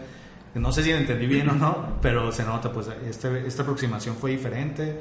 [0.55, 4.17] No sé si lo entendí bien o no, pero se nota, pues este, esta aproximación
[4.17, 5.01] fue diferente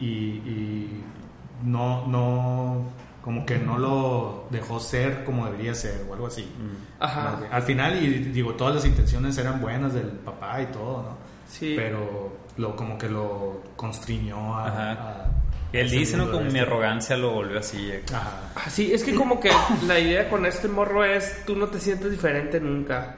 [0.00, 1.02] y, y
[1.64, 2.86] no, no,
[3.22, 6.48] como que no lo dejó ser como debería ser o algo así.
[6.98, 7.22] Ajá.
[7.30, 7.52] Más bien.
[7.52, 11.18] Al final, y digo, todas las intenciones eran buenas del papá y todo, ¿no?
[11.50, 11.74] Sí.
[11.76, 14.66] Pero lo, como que lo constriñó a...
[14.68, 14.90] Ajá.
[14.92, 15.26] a-
[15.72, 16.26] él dice, ¿no?
[16.26, 16.60] de mi este.
[16.60, 17.90] arrogancia lo volvió así.
[17.92, 18.02] eh.
[18.12, 18.50] Ajá.
[18.56, 19.50] Ah, sí, es que como que
[19.86, 23.16] la idea con este morro es tú no te sientes diferente nunca,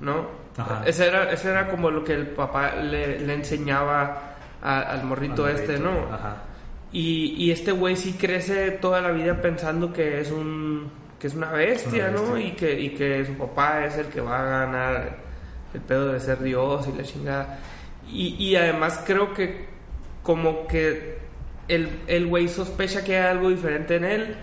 [0.00, 0.28] ¿no?
[0.56, 0.82] Ajá.
[0.86, 5.44] Ese era, ese era como lo que el papá le, le enseñaba a- al morrito
[5.46, 6.14] Al este, morrito, ¿no?
[6.14, 6.36] Ajá.
[6.92, 11.34] Y, y este güey sí crece toda la vida pensando que es un que es
[11.34, 12.32] una bestia, Es una ¿no?
[12.34, 12.46] bestia.
[12.48, 15.16] Y que, y que su papá es el que va a ganar
[15.74, 17.58] el pedo de ser Dios y la chingada.
[18.10, 19.66] Y, y además creo que
[20.22, 21.18] como que
[21.68, 24.36] el el güey sospecha que hay algo diferente en él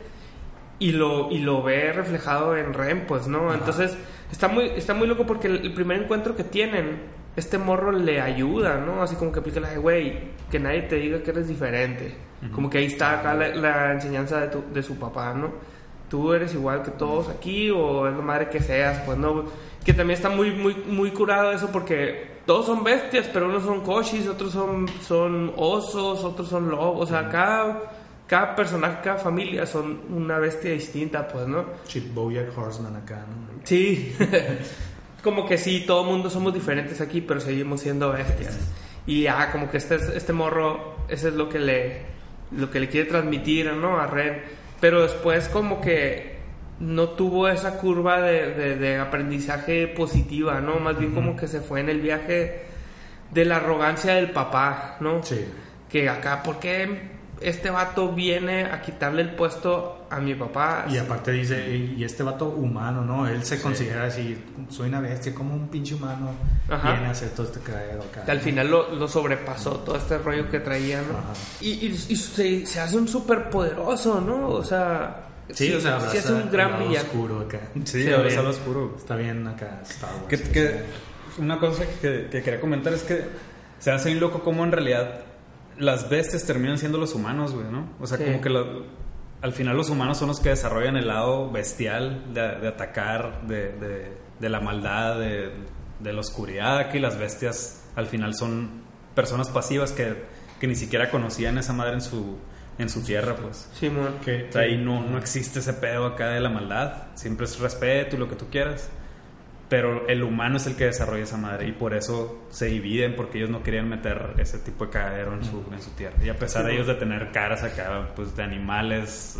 [0.77, 3.53] y lo, y lo ve reflejado en Ren, pues, ¿no?
[3.53, 3.97] Entonces
[4.31, 6.99] está muy, está muy loco porque el, el primer encuentro que tienen,
[7.35, 9.01] este morro le ayuda, ¿no?
[9.01, 10.19] Así como que aplica la de, güey,
[10.51, 12.15] que nadie te diga que eres diferente.
[12.53, 15.51] Como que ahí está acá la, la enseñanza de, tu- de su papá, ¿no?
[16.09, 19.45] Tú eres igual que todos aquí o es la madre que seas, pues, ¿no?
[19.85, 23.81] Que también está muy, muy, muy curado eso porque todos son bestias, pero unos son
[23.81, 27.91] cochis, otros son, son osos, otros son lobos, o sea, cada,
[28.27, 31.65] cada personaje, cada familia son una bestia distinta, pues, ¿no?
[31.87, 33.59] Chip Bojack Horseman acá, ¿no?
[33.63, 34.15] Sí.
[35.25, 38.59] como que sí, todo mundo somos diferentes aquí, pero seguimos siendo bestias.
[39.07, 42.01] Y ah, como que este, este morro, eso es lo que le,
[42.51, 43.99] lo que le quiere transmitir, ¿no?
[43.99, 44.43] A Ren.
[44.79, 46.34] Pero después como que
[46.79, 50.79] no tuvo esa curva de, de- de aprendizaje positiva, ¿no?
[50.79, 52.65] Más bien como que se fue en el viaje
[53.31, 55.23] de la arrogancia del papá, ¿no?
[55.23, 55.45] Sí.
[55.89, 60.85] Que acá, ¿por qué este vato viene a quitarle el puesto a mi papá?
[60.89, 63.27] Y aparte dice, y este vato humano, ¿no?
[63.27, 64.37] Él se considera así,
[64.69, 66.31] soy una bestia, como un pinche humano
[66.69, 66.91] Ajá.
[66.93, 68.23] viene a hacer todo este cagadero acá.
[68.29, 71.17] Al final lo, lo sobrepasó todo este rollo que traía, ¿no?
[71.17, 71.33] Ajá.
[71.61, 74.49] Y, y, y se, se hace un súper poderoso, ¿no?
[74.49, 75.21] O sea,
[75.53, 77.07] Sí, o sea, sí es un gran villano.
[77.07, 77.59] oscuro acá.
[77.85, 78.95] Sí, Sí, sale oscuro.
[78.97, 80.41] Está bien acá Star Wars.
[80.49, 80.81] Que,
[81.37, 83.23] una cosa que, que quería comentar es que
[83.79, 85.21] se hace bien loco como en realidad
[85.77, 87.89] las bestias terminan siendo los humanos, güey, ¿no?
[87.99, 88.49] O sea, como que
[89.41, 93.73] al final los humanos son los que desarrollan el lado bestial de, de atacar, de,
[93.73, 95.51] de- de la maldad, de,
[95.99, 96.77] de la oscuridad.
[96.79, 100.23] Aquí las bestias al final son personas pasivas que,
[100.59, 102.37] que ni siquiera conocían esa madre en su,
[102.77, 103.69] en su tierra, pues.
[103.73, 104.15] Simón.
[104.23, 107.03] Que- O sea, ahí no, no existe ese pedo acá de la maldad.
[107.15, 108.89] Siempre es respeto y lo que tú quieras.
[109.67, 113.39] Pero el humano es el que desarrolla esa madre y por eso se dividen porque
[113.39, 116.15] ellos no querían meter ese tipo de cagadero en su, en su tierra.
[116.23, 119.39] Y a pesar de ellos de tener caras acá, pues de animales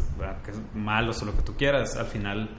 [0.74, 2.50] malos o lo que tú quieras, al final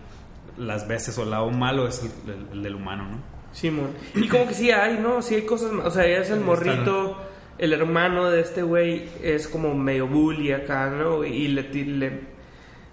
[0.57, 3.19] las veces o el lado malo es el, el- el del humano, ¿no?
[3.53, 3.91] Simón.
[4.15, 5.21] Y como que sí hay, ¿no?
[5.23, 5.73] Sí hay cosas.
[5.73, 7.17] O sea, es el morrito,
[7.59, 11.25] el hermano de este güey es como medio bully acá, ¿no?
[11.25, 11.62] Y le.
[11.85, 12.37] le-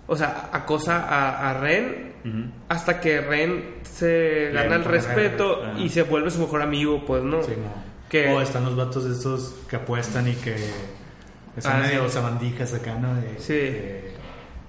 [0.06, 2.52] o sea, acosa a, a Ren Ujú.
[2.70, 7.42] hasta que Ren se gana el respeto y se vuelve su mejor amigo, pues, ¿no?
[7.44, 7.72] Sí, no.
[8.10, 10.58] Que- O están los vatos estos que apuestan y que
[11.60, 12.14] son Ah, medio sí.
[12.16, 13.16] sabandijas acá, ¿no?
[13.16, 13.54] De, Sí.
[13.54, 14.14] de,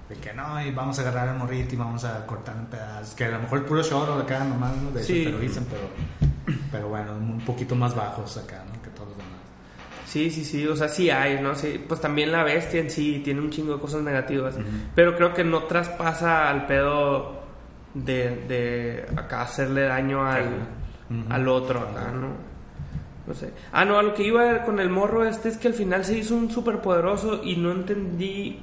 [0.09, 3.13] de que no, y vamos a agarrar al morrito y vamos a cortar en pedazos.
[3.13, 4.91] Que a lo mejor puro short acá nomás, ¿no?
[4.91, 5.21] De Sí.
[5.21, 8.81] eso te lo dicen, pero, pero bueno, un poquito más bajos acá, ¿no?
[8.81, 9.31] Que todos los demás.
[10.15, 11.55] Sí, sí, sí, o sea, sí hay, ¿no?
[11.55, 14.55] Sí, pues también la bestia en sí tiene un chingo de cosas negativas,
[14.95, 17.41] pero creo que no traspasa al pedo
[17.93, 20.69] de, de acá hacerle daño al,
[21.29, 22.29] al otro acá, ¿no?
[23.27, 23.51] No sé.
[23.73, 26.17] Ah, no, a lo que iba con el morro este es que al final se
[26.17, 28.61] hizo un súper poderoso y no entendí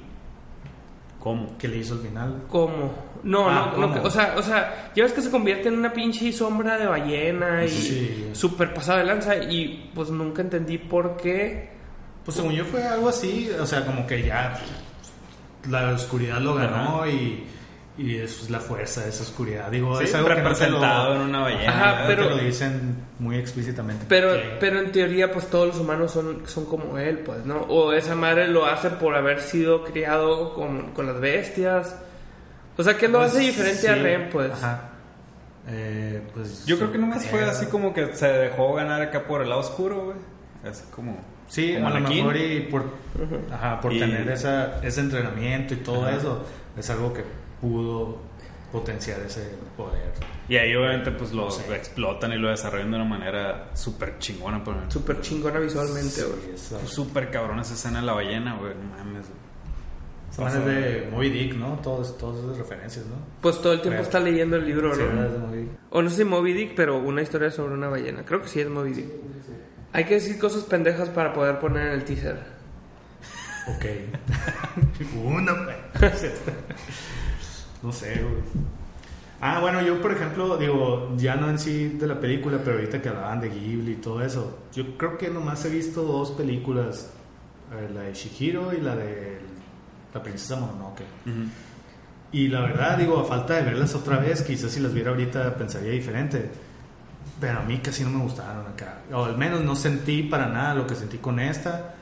[1.23, 1.57] ¿Cómo?
[1.57, 2.43] ¿Qué le hizo al final?
[2.49, 2.91] cómo.
[3.23, 5.93] No, Ah, no, no, o sea, o sea, ya ves que se convierte en una
[5.93, 8.29] pinche sombra de ballena y Sí.
[8.33, 11.69] súper pasada de lanza y pues nunca entendí por qué.
[12.25, 14.59] Pues según yo fue algo así, o sea, como que ya
[15.69, 17.45] la oscuridad lo ganó y,
[17.97, 19.69] y eso es la fuerza esa oscuridad.
[19.69, 21.69] Digo, Sí, es algo que no te lo- representado en una ballena.
[21.91, 24.05] Ajá, pero- lo dicen muy explícitamente.
[24.09, 27.57] Pero, que- pero en teoría, pues todos los humanos son, son como él, pues, ¿no?
[27.69, 31.95] O esa madre lo hace por haber sido criado con, con las bestias.
[32.77, 34.51] O sea, ¿qué lo Pues, hace diferente a Ren, pues?
[34.51, 34.89] Ajá.
[35.67, 39.23] Eh, pues Yo creo que nomás fue eh, así como que se dejó ganar acá
[39.23, 40.17] por el lado oscuro, güey.
[40.69, 42.85] Así como Sí, como a lo mejor y por,
[43.51, 46.17] ajá, por Y- tener esa, ese entrenamiento y todo Ajá.
[46.17, 46.43] eso,
[46.77, 47.23] es algo que
[47.63, 48.17] pudo
[48.73, 50.11] potenciar ese poder.
[50.49, 54.61] Y ahí obviamente pues lo explotan y lo desarrollan de una manera súper chingona.
[54.63, 56.57] Pero Súper chingona visualmente, güey.
[56.57, 58.73] Sí, Pues súper cabrón esa escena de la ballena, güey.
[58.75, 59.25] No mames.
[60.57, 61.79] es de Moby Dick, ¿no?
[61.81, 63.15] Todos, todas esas referencias, ¿no?
[63.41, 65.21] Pues todo el tiempo está leyendo el libro, Sí, ¿no?
[65.29, 65.69] de Moby Dick.
[65.91, 68.25] O no sé si Moby Dick, pero una historia sobre una ballena.
[68.25, 69.07] Creo que sí es Moby Dick.
[69.93, 72.39] Hay que decir cosas pendejas para poder poner en el teaser.
[73.67, 73.85] Ok.
[75.23, 75.53] Una,
[75.99, 76.25] pues.
[77.83, 78.41] No sé, güey.
[79.41, 83.01] Ah, bueno, yo por ejemplo, digo, ya no en sí de la película, pero ahorita
[83.01, 87.11] que hablaban de Ghibli y todo eso, yo creo que nomás he visto dos películas,
[87.73, 89.41] eh, la de Shihiro y la de
[90.13, 91.03] la princesa Mononoke.
[92.31, 95.53] Y la verdad, digo, a falta de verlas otra vez, quizás si las viera ahorita
[95.55, 96.49] pensaría diferente.
[97.39, 99.01] Pero a mí casi no me gustaron acá.
[99.11, 101.95] O al menos no sentí para nada lo que sentí con esta.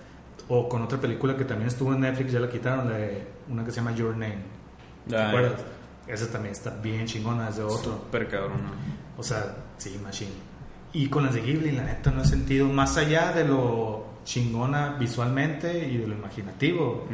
[0.48, 3.66] O con otra película que también estuvo en Netflix, ya la quitaron, la de una
[3.66, 4.61] que se llama Your Name.
[5.08, 5.62] ¿Te acuerdas?
[6.08, 7.94] Esa también está bien chingona, es de otro.
[7.94, 8.72] Súper cabrón, ¿no?
[9.18, 10.32] O sea, sí, Machine.
[10.94, 14.98] Y con las de Ghibli, la neta, no he sentido más allá de lo chingona
[15.00, 17.08] visualmente y de lo imaginativo.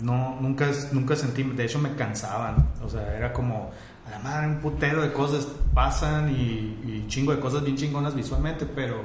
[0.00, 2.68] No, nunca, nunca sentí, de hecho me cansaban.
[2.82, 3.70] O sea, era como,
[4.06, 8.14] a la madre, un putero de cosas pasan y, y chingo de cosas bien chingonas
[8.14, 9.02] visualmente, pero,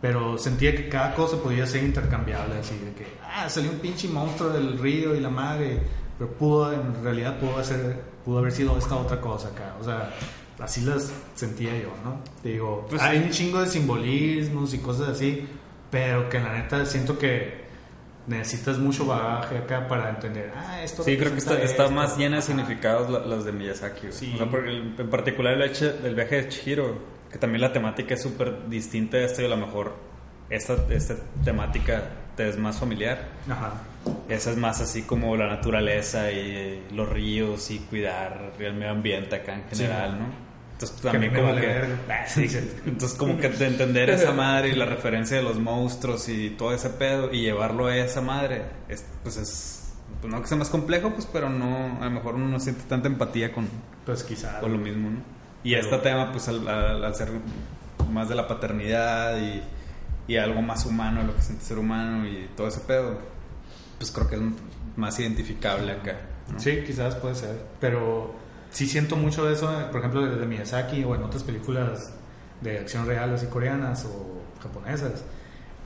[0.00, 2.58] pero sentía que cada cosa podía ser intercambiable.
[2.58, 5.80] Así de que, ah, salió un pinche monstruo del río y la madre,
[6.20, 9.74] pero pudo, en realidad pudo, ser, pudo haber sido esta otra cosa acá.
[9.80, 10.10] O sea,
[10.58, 12.20] así las sentía yo, ¿no?
[12.42, 13.24] Te digo, Pues hay sí.
[13.24, 15.48] un chingo de simbolismos y cosas así,
[15.90, 17.64] pero que la neta siento que
[18.26, 21.90] necesitas mucho bagaje acá para entender, ah, esto Sí, creo que está, está esto.
[21.94, 24.08] más llena de significados la- las de Miyazaki.
[24.12, 24.32] Sí.
[24.34, 26.98] O sea, porque el- en particular el, hecho del viaje de Chihiro,
[27.32, 29.94] que también la temática es súper distinta de esto y a lo mejor
[30.50, 32.02] esta, esta temática
[32.36, 33.26] te es más familiar.
[33.48, 33.72] Ajá.
[34.28, 39.36] Esa es más así como la naturaleza y los ríos y cuidar el medio ambiente
[39.36, 40.26] acá en general, ¿no?
[40.72, 41.82] Entonces también me como vale que...
[42.12, 42.46] Ah, Sí,
[42.86, 46.72] entonces como que de entender esa madre y la referencia de los monstruos y todo
[46.72, 49.76] ese pedo y llevarlo a esa madre, es, pues es...
[50.20, 51.98] Pues no que sea más complejo, pues pero no...
[52.00, 53.68] A lo mejor uno no siente tanta empatía con,
[54.06, 54.60] Pues quizá.
[54.60, 55.18] con lo mismo, ¿no?
[55.64, 57.28] Y Pero- este tema, pues al, al- al ser
[58.10, 59.62] más de la paternidad y,
[60.32, 63.18] y algo más humano, lo que siente ser humano y todo ese pedo,
[64.00, 64.42] pues creo que es
[64.96, 66.16] más identificable acá.
[66.50, 66.58] ¿no?
[66.58, 67.54] Sí, quizás puede ser.
[67.78, 68.34] Pero
[68.70, 72.14] sí siento mucho eso, eh, por ejemplo, de, de Miyazaki o en otras películas
[72.62, 75.22] de acción real, así coreanas o japonesas.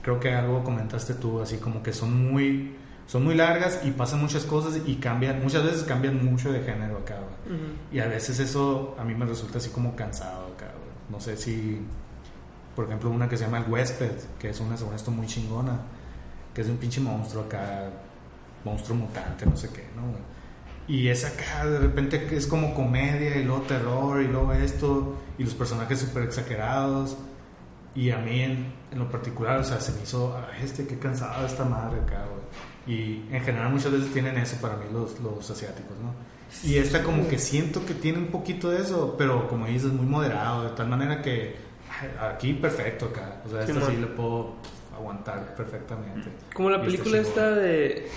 [0.00, 2.76] Creo que algo comentaste tú, así como que son muy,
[3.08, 6.98] son muy largas y pasan muchas cosas y cambian, muchas veces cambian mucho de género
[6.98, 7.16] acá.
[7.16, 7.58] güey.
[7.90, 10.70] Y a veces eso a mí me resulta así como cansado acá.
[11.10, 11.80] No sé si,
[12.76, 15.80] por ejemplo, una que se llama El Huésped, que es una, según esto, muy chingona,
[16.54, 17.90] que es de un pinche monstruo acá,
[18.64, 20.02] monstruo mutante, no sé qué, ¿no?
[20.02, 20.22] güey?
[20.86, 25.44] Y es acá, de repente es como comedia y luego terror y luego esto, y
[25.44, 27.16] los personajes súper exagerados.
[27.94, 30.98] Y a mí en, en lo particular, o sea, se me hizo, "Ay, este, qué
[30.98, 32.44] cansado esta madre acá, güey.
[32.98, 36.12] Y en general muchas veces tienen eso para mí los, los asiáticos, ¿no?
[36.68, 40.04] Y esta como que siento que tiene un poquito de eso, pero como dices, muy
[40.06, 41.56] moderado, de tal manera que
[42.20, 43.40] aquí perfecto acá.
[43.46, 43.90] O sea, esta Simón.
[43.90, 44.54] sí le puedo
[44.96, 46.30] aguantar perfectamente.
[46.54, 48.08] Como la Y está película esta de...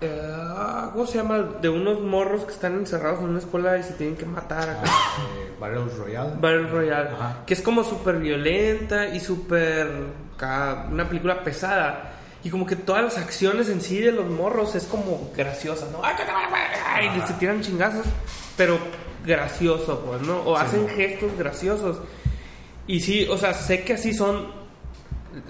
[0.00, 1.38] eh, ¿Cómo se llama?
[1.38, 4.82] De unos morros que están encerrados en una escuela y se tienen que matar acá.
[4.86, 6.30] Ah, eh, Battle Royale.
[6.34, 7.10] Battle Royale.
[7.10, 7.36] Ajá.
[7.46, 10.24] Que es como súper violenta y súper...
[10.90, 12.10] Una película pesada.
[12.42, 16.00] Y como que todas las acciones en sí de los morros es como graciosa, ¿no?
[16.04, 16.40] ¡Ay, que te va,
[16.86, 17.10] ay!
[17.16, 18.04] Y se tiran chingazos,
[18.54, 18.76] pero
[19.24, 20.40] gracioso, pues, ¿no?
[20.40, 22.00] O hacen gestos graciosos.
[22.86, 24.63] Y sí, o sea, sé que así son...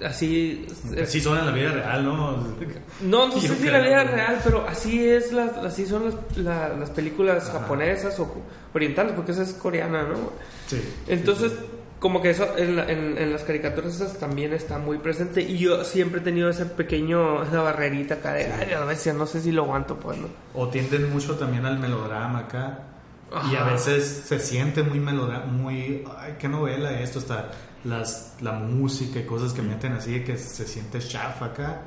[0.03, 0.65] Así...
[1.01, 2.15] Así son en la vida real, ¿no?
[3.01, 6.05] No, no Yo sé si creo, la vida real, pero así es las, así son
[6.05, 8.33] las, la- las películas japonesas o
[8.73, 10.15] orientales, porque esa es coreana, ¿no?
[10.67, 10.81] Sí.
[11.07, 11.51] Entonces,
[11.99, 15.57] como que eso en, la- en- en las caricaturas esas también está muy presente y
[15.57, 19.41] yo siempre he tenido ese pequeño, esa barrerita acá de, ay, a veces no sé
[19.41, 20.27] si lo aguanto, pues, ¿no?
[20.53, 22.79] O tienden mucho también al melodrama acá.
[23.51, 27.49] Y a veces se siente muy melodrama, muy, ay, qué novela esto, hasta
[27.85, 31.81] las, la música y cosas que meten así de que se siente chafa acá.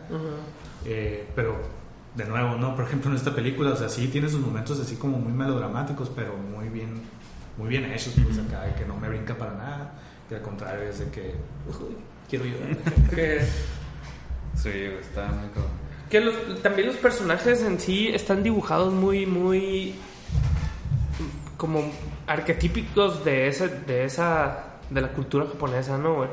[0.85, 1.57] Eh, pero,
[2.15, 2.75] de nuevo, ¿no?
[2.75, 6.11] Por ejemplo, en esta película, o sea, sí tiene sus momentos así como muy melodramáticos,
[6.15, 7.03] pero muy bien,
[7.57, 9.93] muy bien hechos, pues acá, de que no me brinca para nada.
[10.29, 11.35] Que al contrario, es de que,
[11.69, 11.97] uy,
[12.29, 12.45] quiero.
[13.15, 13.41] Que,
[14.55, 14.71] Sí,
[15.01, 15.71] está muy cabrón.
[16.11, 19.95] que los- también los personajes en sí están dibujados muy, muy
[21.57, 21.91] como
[22.27, 26.27] arquetípicos de esa, de esa, de la cultura japonesa, ¿no?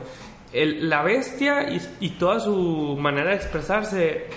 [0.53, 4.27] el- la bestia y, y toda su manera de expresarse.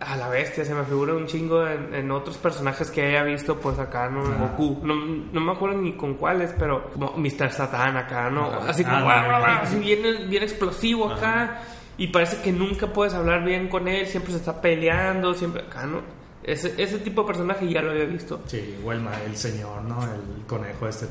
[0.00, 3.56] A la bestia se me figura un chingo en, en otros personajes que haya visto,
[3.60, 4.24] pues acá, ¿no?
[4.24, 4.80] En Goku.
[4.84, 7.52] No, no me acuerdo ni con cuáles, pero como Mr.
[7.52, 8.46] Satan acá, ¿no?
[8.66, 9.46] Así como, Ah, "Guau, guau, sí.
[9.46, 11.60] guau", así bien, bien explosivo acá.
[11.98, 15.86] Y parece que nunca puedes hablar bien con él, siempre se está peleando, siempre acá,
[15.86, 16.00] ¿no?
[16.42, 18.40] Ese, ese tipo de personaje ya lo había visto.
[18.46, 20.02] Sí, o el, ma- el señor, ¿no?
[20.02, 21.06] El conejo este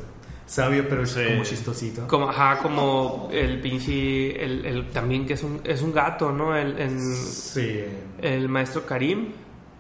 [0.52, 1.22] sabio, pero es Sí.
[1.28, 2.08] como chistosito.
[2.08, 6.56] Como, ajá, como el pinche, el, el- también que es un, es un gato, ¿no?
[6.56, 7.84] El, el, Sí,
[8.22, 9.30] el maestro Karim.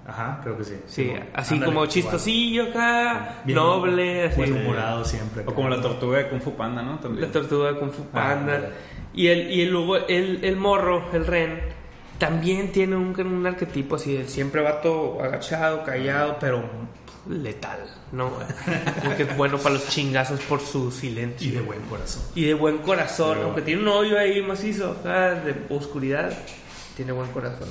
[0.07, 0.75] ajá, creo que sí.
[0.87, 4.37] Sí, así Ándale, como chistosillo acá, Bien noble, así.
[4.37, 5.43] Buen humorado siempre.
[5.45, 6.99] O como la tortuga de Kung Fu Panda, ¿no?
[6.99, 7.25] También.
[7.27, 8.61] La tortuga de Kung Fu Panda.
[8.63, 8.69] Ah,
[9.13, 11.59] y, el, y el, luego el, el morro, el ren,
[12.17, 16.63] también tiene un, un arquetipo así, el siempre vato agachado, callado, pero
[17.29, 17.79] letal,
[18.11, 18.31] ¿no?
[19.03, 21.49] Porque es bueno para los chingazos por su silencio.
[21.49, 22.23] Y de buen corazón.
[22.35, 26.31] Y de buen corazón, Pero- aunque tiene un hoyo ahí macizo, acá, de oscuridad,
[26.95, 27.67] tiene buen corazón.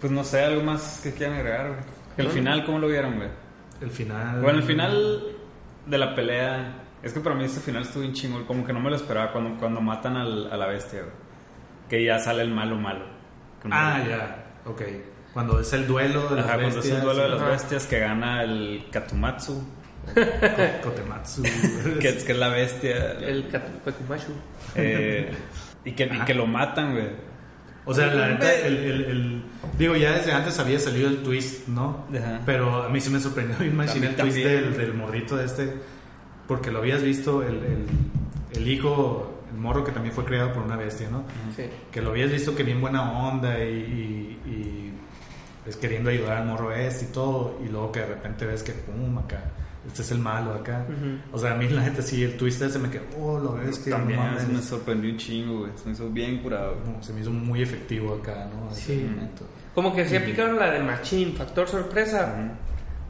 [0.00, 1.80] Pues no sé, algo más que quieran agregar, güey.
[2.18, 2.30] El No.
[2.32, 3.28] final, ¿cómo lo vieron, güey?
[3.80, 4.40] El final.
[4.40, 5.22] Bueno, el final
[5.86, 6.78] de la pelea.
[7.02, 8.44] Es que para mí este final estuvo bien chingón.
[8.44, 11.12] Como que no me lo esperaba cuando, cuando matan al- a la bestia, güey.
[11.88, 13.04] Que ya sale el malo malo.
[13.70, 14.44] Ah, ya.
[14.66, 14.82] Ok.
[15.32, 17.02] Cuando es el duelo de las Ajá, cuando es el bestias.
[17.02, 19.54] duelo de las bestias que gana el Katumatsu.
[20.14, 20.20] Ko-
[20.90, 21.42] Kotematsu.
[22.00, 23.12] Que es, que es la bestia.
[23.12, 24.32] El Pekumashu.
[24.74, 25.32] eh,
[25.84, 27.06] y, que, y que lo matan, güey.
[27.84, 29.42] O sea, la neta, el, el- el-
[29.78, 32.06] digo, ya desde antes había salido el twist, ¿no?
[32.16, 32.40] Ajá.
[32.46, 35.72] Pero a mí sí me sorprendió machín el twist del, del morrito de este,
[36.46, 37.86] porque lo habías visto, el, el,
[38.54, 41.24] el hijo, el morro que también fue creado por una bestia, ¿no?
[41.56, 41.64] Sí.
[41.90, 44.91] Que lo habías visto que bien buena onda y, y, y,
[45.64, 48.72] pues, queriendo ayudar al morro este y todo, y luego que de repente ves que,
[48.72, 49.40] pum, acá,
[49.86, 50.84] este es el malo acá.
[50.88, 51.36] Ujú.
[51.36, 53.96] O sea, a mí la neta sí, el twist ese me quedó, oh, lo bestia,
[53.96, 54.48] También no mames.
[54.48, 55.72] me sorprendió un chingo, güey.
[55.76, 56.76] Se me hizo bien curado.
[56.86, 58.72] No, se me hizo muy efectivo acá, ¿no?
[58.74, 59.06] Sí.
[59.10, 59.44] momento.
[59.74, 62.32] Como que sí aplicaron la de Machine, factor sorpresa,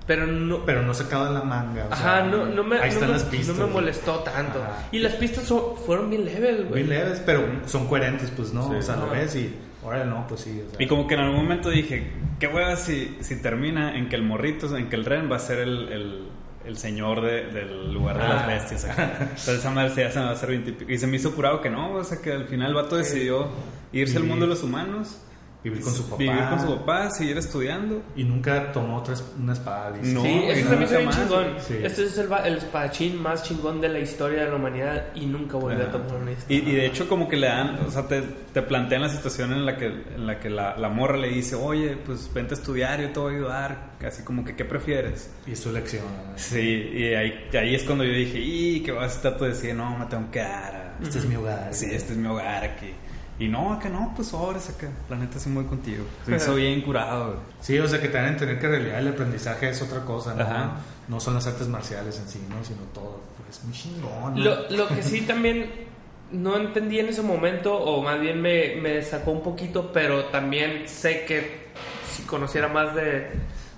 [0.06, 0.64] pero no...
[0.64, 1.86] Pero no sacado de la manga.
[1.90, 3.56] o Ajá, sea, no, no me, Ahí no están me- las pistas.
[3.56, 4.62] no me molestó tanto.
[4.62, 4.88] Ajá.
[4.92, 6.82] Y las pistas son- fueron bien leves, güey.
[6.82, 8.68] Muy leves, pero son coherentes, pues, ¿no?
[8.70, 8.76] Sí.
[8.76, 9.54] o sea, lo ves y.
[9.84, 10.62] Órale, no, pues sí.
[10.66, 12.06] O sea, Y como que en algún momento dije,
[12.38, 15.40] qué hueva si, si termina en que el morrito, en que el Ren va a
[15.40, 16.28] ser el, el,
[16.64, 18.46] el señor de- del lugar de las Ah.
[18.46, 18.84] bestias.
[18.84, 19.16] acá.
[19.20, 20.90] Entonces esa madre ya se me va a hacer bien típico.
[20.92, 23.48] Y se me hizo curado que no, o sea que al final el vato decidió
[23.92, 25.20] irse al mundo de los humanos.
[25.64, 26.16] Vivir con su papá.
[26.16, 28.02] Vivir con su papá, seguir estudiando.
[28.16, 29.92] Y nunca tomó otra es- una espada.
[29.92, 30.12] dice.
[30.14, 31.46] No, Sí, eso hizo nunca bien más, chingón.
[31.60, 31.74] Sí.
[31.82, 35.56] Este es el, el espadachín más chingón de la historia de la humanidad y nunca
[35.56, 38.22] volvió a tomar una Y, y de hecho como que le dan, o sea, te,
[38.52, 41.54] te plantean la situación en la que, en la, que la, la morra le dice,
[41.54, 43.92] oye, pues vente a estudiar, yo te voy a ayudar.
[44.04, 45.30] Así como que, ¿qué prefieres?
[45.46, 46.02] Y es su lección.
[46.04, 46.32] ¿no?
[46.36, 46.58] Sí,
[46.92, 49.96] y ahí, ahí es cuando yo dije, y que vas a estar todo decir, no,
[49.96, 50.96] me tengo que dar.
[51.00, 51.68] Este es mi hogar.
[51.72, 52.92] Sí, este es mi hogar aquí.
[53.44, 54.88] Y no, acá no, pues sobres acá.
[55.10, 56.04] La neta sí muy contigo.
[56.26, 57.36] Se hizo bien curado, güey.
[57.60, 60.00] Sí, o sea, que te van a entender que en realidad el aprendizaje es otra
[60.04, 60.42] cosa, ¿no?
[60.42, 60.72] Ajá.
[61.08, 62.62] No son las artes marciales en sí, ¿no?
[62.64, 63.20] Sino todo.
[63.44, 64.34] Pues muy chingón.
[64.36, 64.40] ¿no?
[64.44, 65.70] Lo, lo que sí también
[66.30, 70.88] no entendí en ese momento, o más bien me, me sacó un poquito, pero también
[70.88, 71.66] sé que
[72.10, 73.26] si conociera más de,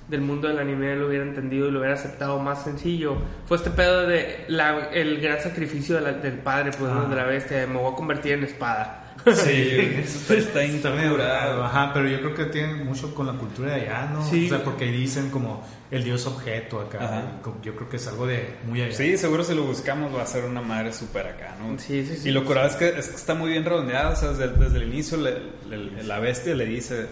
[0.08, 3.16] del mundo del anime lo hubiera entendido y lo hubiera aceptado más sencillo.
[3.46, 6.92] Fue este pedo de la- el gran sacrificio de la- del padre, pues.
[6.94, 7.06] Ah.
[7.08, 9.00] de la bestia, de me voy a convertir en espada.
[9.24, 13.82] Sí, está, está medio ajá, pero yo creo que tiene mucho con la cultura de
[13.82, 14.28] allá, ¿no?
[14.28, 14.46] Sí.
[14.46, 16.98] O sea, porque dicen como el dios objeto acá.
[17.04, 17.22] Ajá.
[17.38, 18.94] y como- yo creo que es algo de muy allá.
[18.94, 21.78] Sí, seguro si lo buscamos va a ser una madre súper acá, ¿no?
[21.78, 22.28] Sí, sí, sí.
[22.28, 24.76] Y lo curado es que, es que está muy bien redondeado, o sea, desde, desde
[24.76, 27.06] el inicio le- le- la bestia le dice,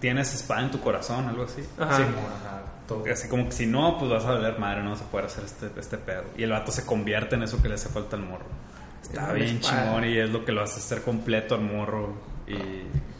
[0.00, 1.62] tienes espada en tu corazón, algo así.
[1.78, 1.96] Ajá.
[1.96, 3.04] Sí, como, ajá, todo.
[3.12, 5.44] Así como que si no, pues vas a valer madre, no vas a poder hacer
[5.44, 6.24] este, este pedo.
[6.36, 8.44] Y el vato se convierte en eso que le hace falta al morro.
[9.08, 12.14] Está bien chingón y es lo que lo hace ser completo al morro.
[12.46, 12.54] Y,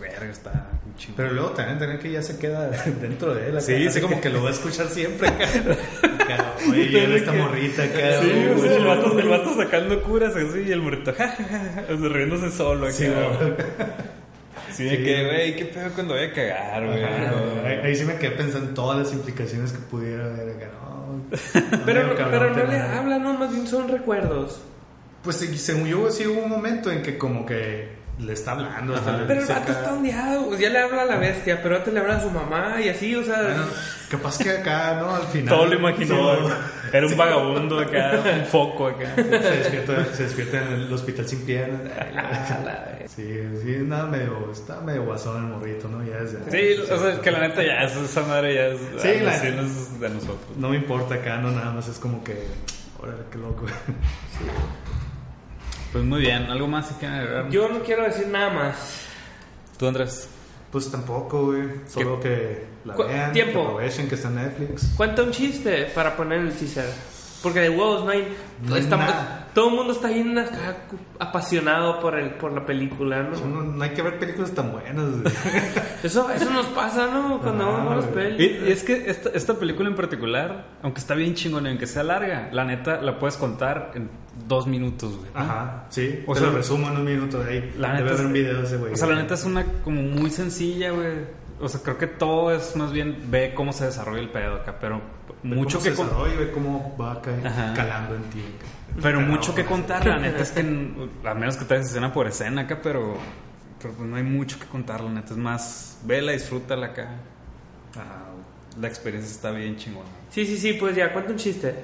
[0.01, 1.16] verga, está chingón.
[1.16, 2.68] Pero luego también tener que ya se queda
[3.01, 3.61] dentro de él.
[3.61, 5.28] Sí, así sí, como que, que lo va a escuchar siempre.
[6.70, 8.20] Oye, viene esta morrita acá.
[8.22, 11.99] Sí, o sea, el, vato, el vato sacando curas así y el morrito, jajaja, o
[11.99, 12.91] sea, riéndose solo.
[12.91, 13.20] Sí, acá.
[13.39, 13.53] güey.
[14.72, 15.05] Sí, de Sí.
[15.05, 17.05] que, güey, qué pedo cuando voy a cagar, güey.
[17.05, 20.66] Ahí, ahí sí me quedé pensando en todas las implicaciones que pudiera haber acá.
[20.82, 21.22] No,
[21.87, 24.61] Pero, no, pero no le habla, no, más bien son recuerdos.
[25.27, 28.95] Pues sí, según yo, sí hubo un momento en que como que le está hablando.
[28.97, 31.61] hasta le Pero el vato acá- está ondeado, pues ya le habla a la bestia,
[31.62, 33.43] pero antes le habla a su mamá y así, o sea...
[33.43, 33.64] Bueno,
[34.11, 35.14] capaz que acá, ¿no?
[35.16, 35.55] Al final.
[35.55, 36.35] Todo lo imaginó.
[36.49, 36.53] Sí,
[36.95, 39.14] Era un vagabundo acá, un foco acá.
[39.16, 41.81] Se despierta, se despierta en el hospital sin piernas.
[43.16, 43.22] Sí,
[43.62, 46.05] sí, nada, medio, está medio guasón el morrito, ¿no?
[46.05, 48.81] Ya desde Sí, o sea, es que la neta ya, es- esa madre ya es.
[49.01, 50.57] Sí, la- sí, no es de nosotros.
[50.59, 52.37] No me importa acá, no, nada más es como que.
[53.01, 53.64] Órale, qué loco.
[55.93, 57.49] Pues muy bien, ¿algo más que agregar?
[57.51, 59.07] Yo no quiero decir nada más.
[59.78, 60.28] ¿Tú, Andrés?
[60.70, 61.62] Pues tampoco, güey.
[61.87, 63.53] Solo que la vean, tiempo.
[63.61, 64.93] que aprovechen que está en Netflix.
[64.97, 66.91] Cuenta un chiste para poner en el teaser.
[67.43, 68.26] Porque de huevos no hay.
[68.66, 69.49] No hay está- nada.
[69.55, 70.37] todo el mundo está bien
[71.18, 73.37] apasionado por, el, por la película, ¿no?
[73.47, 75.34] No, no hay que ver películas tan buenas, güey.
[76.03, 77.41] Eso, eso nos pasa, ¿no?
[77.41, 78.34] Cuando Ah, vamos a las güey.
[78.34, 78.68] Y, pelis.
[78.68, 82.03] y es que esta, esta película en particular, aunque está bien chingona y aunque sea
[82.03, 84.09] larga, la neta la puedes contar en
[84.49, 85.30] dos minutos, güey.
[85.34, 86.22] Ajá, sí.
[86.26, 87.74] O Te sea, lo resumo en un minuto de ahí.
[87.78, 88.93] La neta es- un video de ese güey.
[88.93, 91.37] O sea, la neta es una como muy sencilla, güey.
[91.61, 94.76] O sea, creo que todo es más bien ve cómo se desarrolla el pedo acá,
[94.80, 95.01] pero
[95.43, 97.72] mucho cómo que se con- desarrolla y ve cómo va ca- Ajá.
[97.74, 98.43] calando en ti.
[99.03, 99.68] pero Calado, mucho que ¿no?
[99.68, 100.61] contar, la neta es que
[101.24, 103.16] a menos que te des escena por escena acá, pero
[103.80, 107.09] pero pues no hay mucho que contar, la neta es más vela, disfrútala acá.
[107.95, 108.24] Ajá.
[108.80, 110.09] La experiencia está bien chingona.
[110.30, 111.74] Sí, sí, sí, pues ya, cuenta un chiste.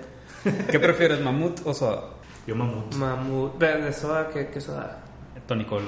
[0.70, 2.05] ¿Qué prefieres, mamut o soda?
[2.47, 2.95] Yo mamut.
[2.97, 3.59] Mamut.
[3.59, 4.28] ¿De soda?
[4.28, 4.99] ¿Qué, qué soda?
[5.47, 5.86] Tony Cole.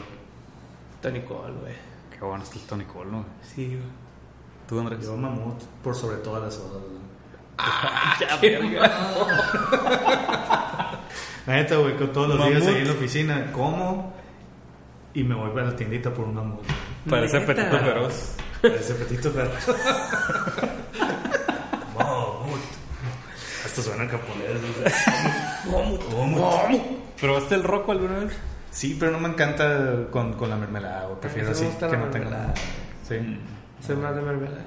[1.03, 1.75] Tony Cole, güey.
[2.11, 3.25] Qué bueno está el Tony Cole, ¿no?
[3.43, 3.81] Sí, güey.
[4.69, 5.05] ¿Tú, Andrés?
[5.05, 6.83] Yo mamut por sobre todas las cosas.
[6.83, 7.05] güey.
[11.47, 14.15] La neta, güey, que todos los días ahí en la oficina como
[15.13, 16.65] y me voy para la tiendita por un mamut.
[17.09, 18.37] Parece apetito feroz.
[18.63, 19.51] Ese petito pero
[21.95, 22.61] Mamut.
[23.65, 24.61] Hasta suena japonés.
[25.71, 26.01] Mamut.
[27.21, 28.33] ¿Probaste el roco alguna vez?
[28.71, 31.21] Sí, pero no me encanta con, con la mermelada, güey.
[31.21, 32.53] Prefiero así que no tenga.
[33.09, 33.17] Sí.
[33.87, 34.65] Soy más de mermelada.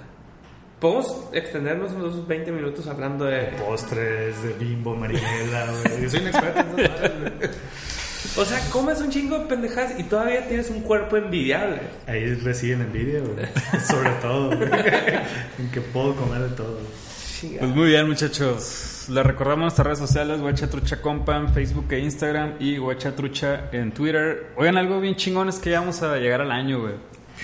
[0.79, 3.47] ¿Podemos extendernos unos 20 minutos hablando de...
[3.65, 6.03] Postres de bimbo, marinela, güey.
[6.03, 7.51] Yo soy un experto en.
[8.37, 11.79] O sea, comes un chingo de pendejadas y todavía tienes un cuerpo envidiable.
[12.05, 13.47] Ahí reciben envidia, güey.
[13.83, 14.69] Sobre todo, güey.
[15.57, 16.77] En que puedo comer de todo.
[17.41, 19.05] Pues muy bien, muchachos.
[19.09, 23.69] Les recordamos nuestras redes sociales, Guacha Trucha Compa en Facebook e Instagram y Guacha Trucha
[23.71, 24.53] en Twitter.
[24.57, 26.95] Oigan, algo bien chingón es que ya vamos a llegar al año, güey.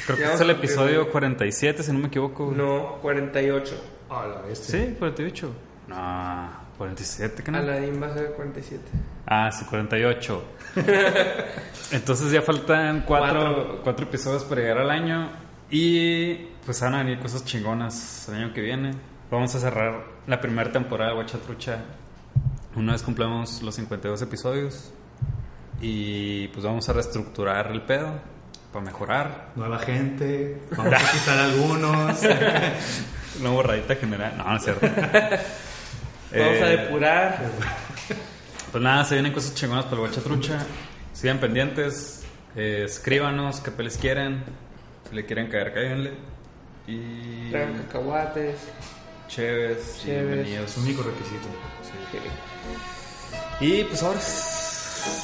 [0.06, 1.12] Creo que Ya es el episodio cumplir.
[1.12, 2.46] 47, si no me equivoco.
[2.46, 2.58] güey.
[2.58, 3.84] No, 48.
[4.10, 4.80] A la bestia.
[4.80, 4.98] ¿Sí?
[5.00, 5.50] ¿48?
[5.88, 7.58] No, 47, ¿qué no?
[7.60, 8.82] Aladdin va a ser 47.
[9.28, 10.44] Ah, sí, 48.
[11.92, 13.80] Entonces ya faltan cuatro, Cuatro.
[13.84, 15.30] cuatro episodios para llegar al año.
[15.70, 16.36] Y
[16.66, 18.92] pues van a venir cosas chingonas el año que viene.
[19.32, 21.80] Vamos a cerrar la primera temporada de Guacha Trucha.
[22.76, 24.92] Una vez cumplamos los 52 episodios.
[25.82, 28.14] Y pues vamos a reestructurar el pedo
[28.72, 29.50] para mejorar.
[29.56, 30.62] Nueva gente.
[30.78, 32.22] Vamos a quitar algunos.
[33.40, 34.38] Una borradita general.
[34.38, 34.88] No, no es cierto.
[36.36, 37.40] Vamos a Eh, depurar.
[38.72, 40.60] Pues nada, se vienen cosas chingonas para el Guacha Trucha.
[41.14, 42.26] Sigan pendientes.
[42.56, 44.44] eh, escríbanos qué peles quieren.
[45.10, 46.14] Si le quieren caer, cáiganle.
[46.88, 47.50] Y.
[47.52, 48.58] Traigan cacahuates.
[49.36, 50.00] Chéves.
[50.04, 50.28] Chéves.
[50.28, 50.70] Bienvenidos.
[50.72, 51.48] Es un único requisito.
[53.60, 53.66] Sí.
[53.66, 54.20] Y pues ahora.
[54.20, 55.24] es-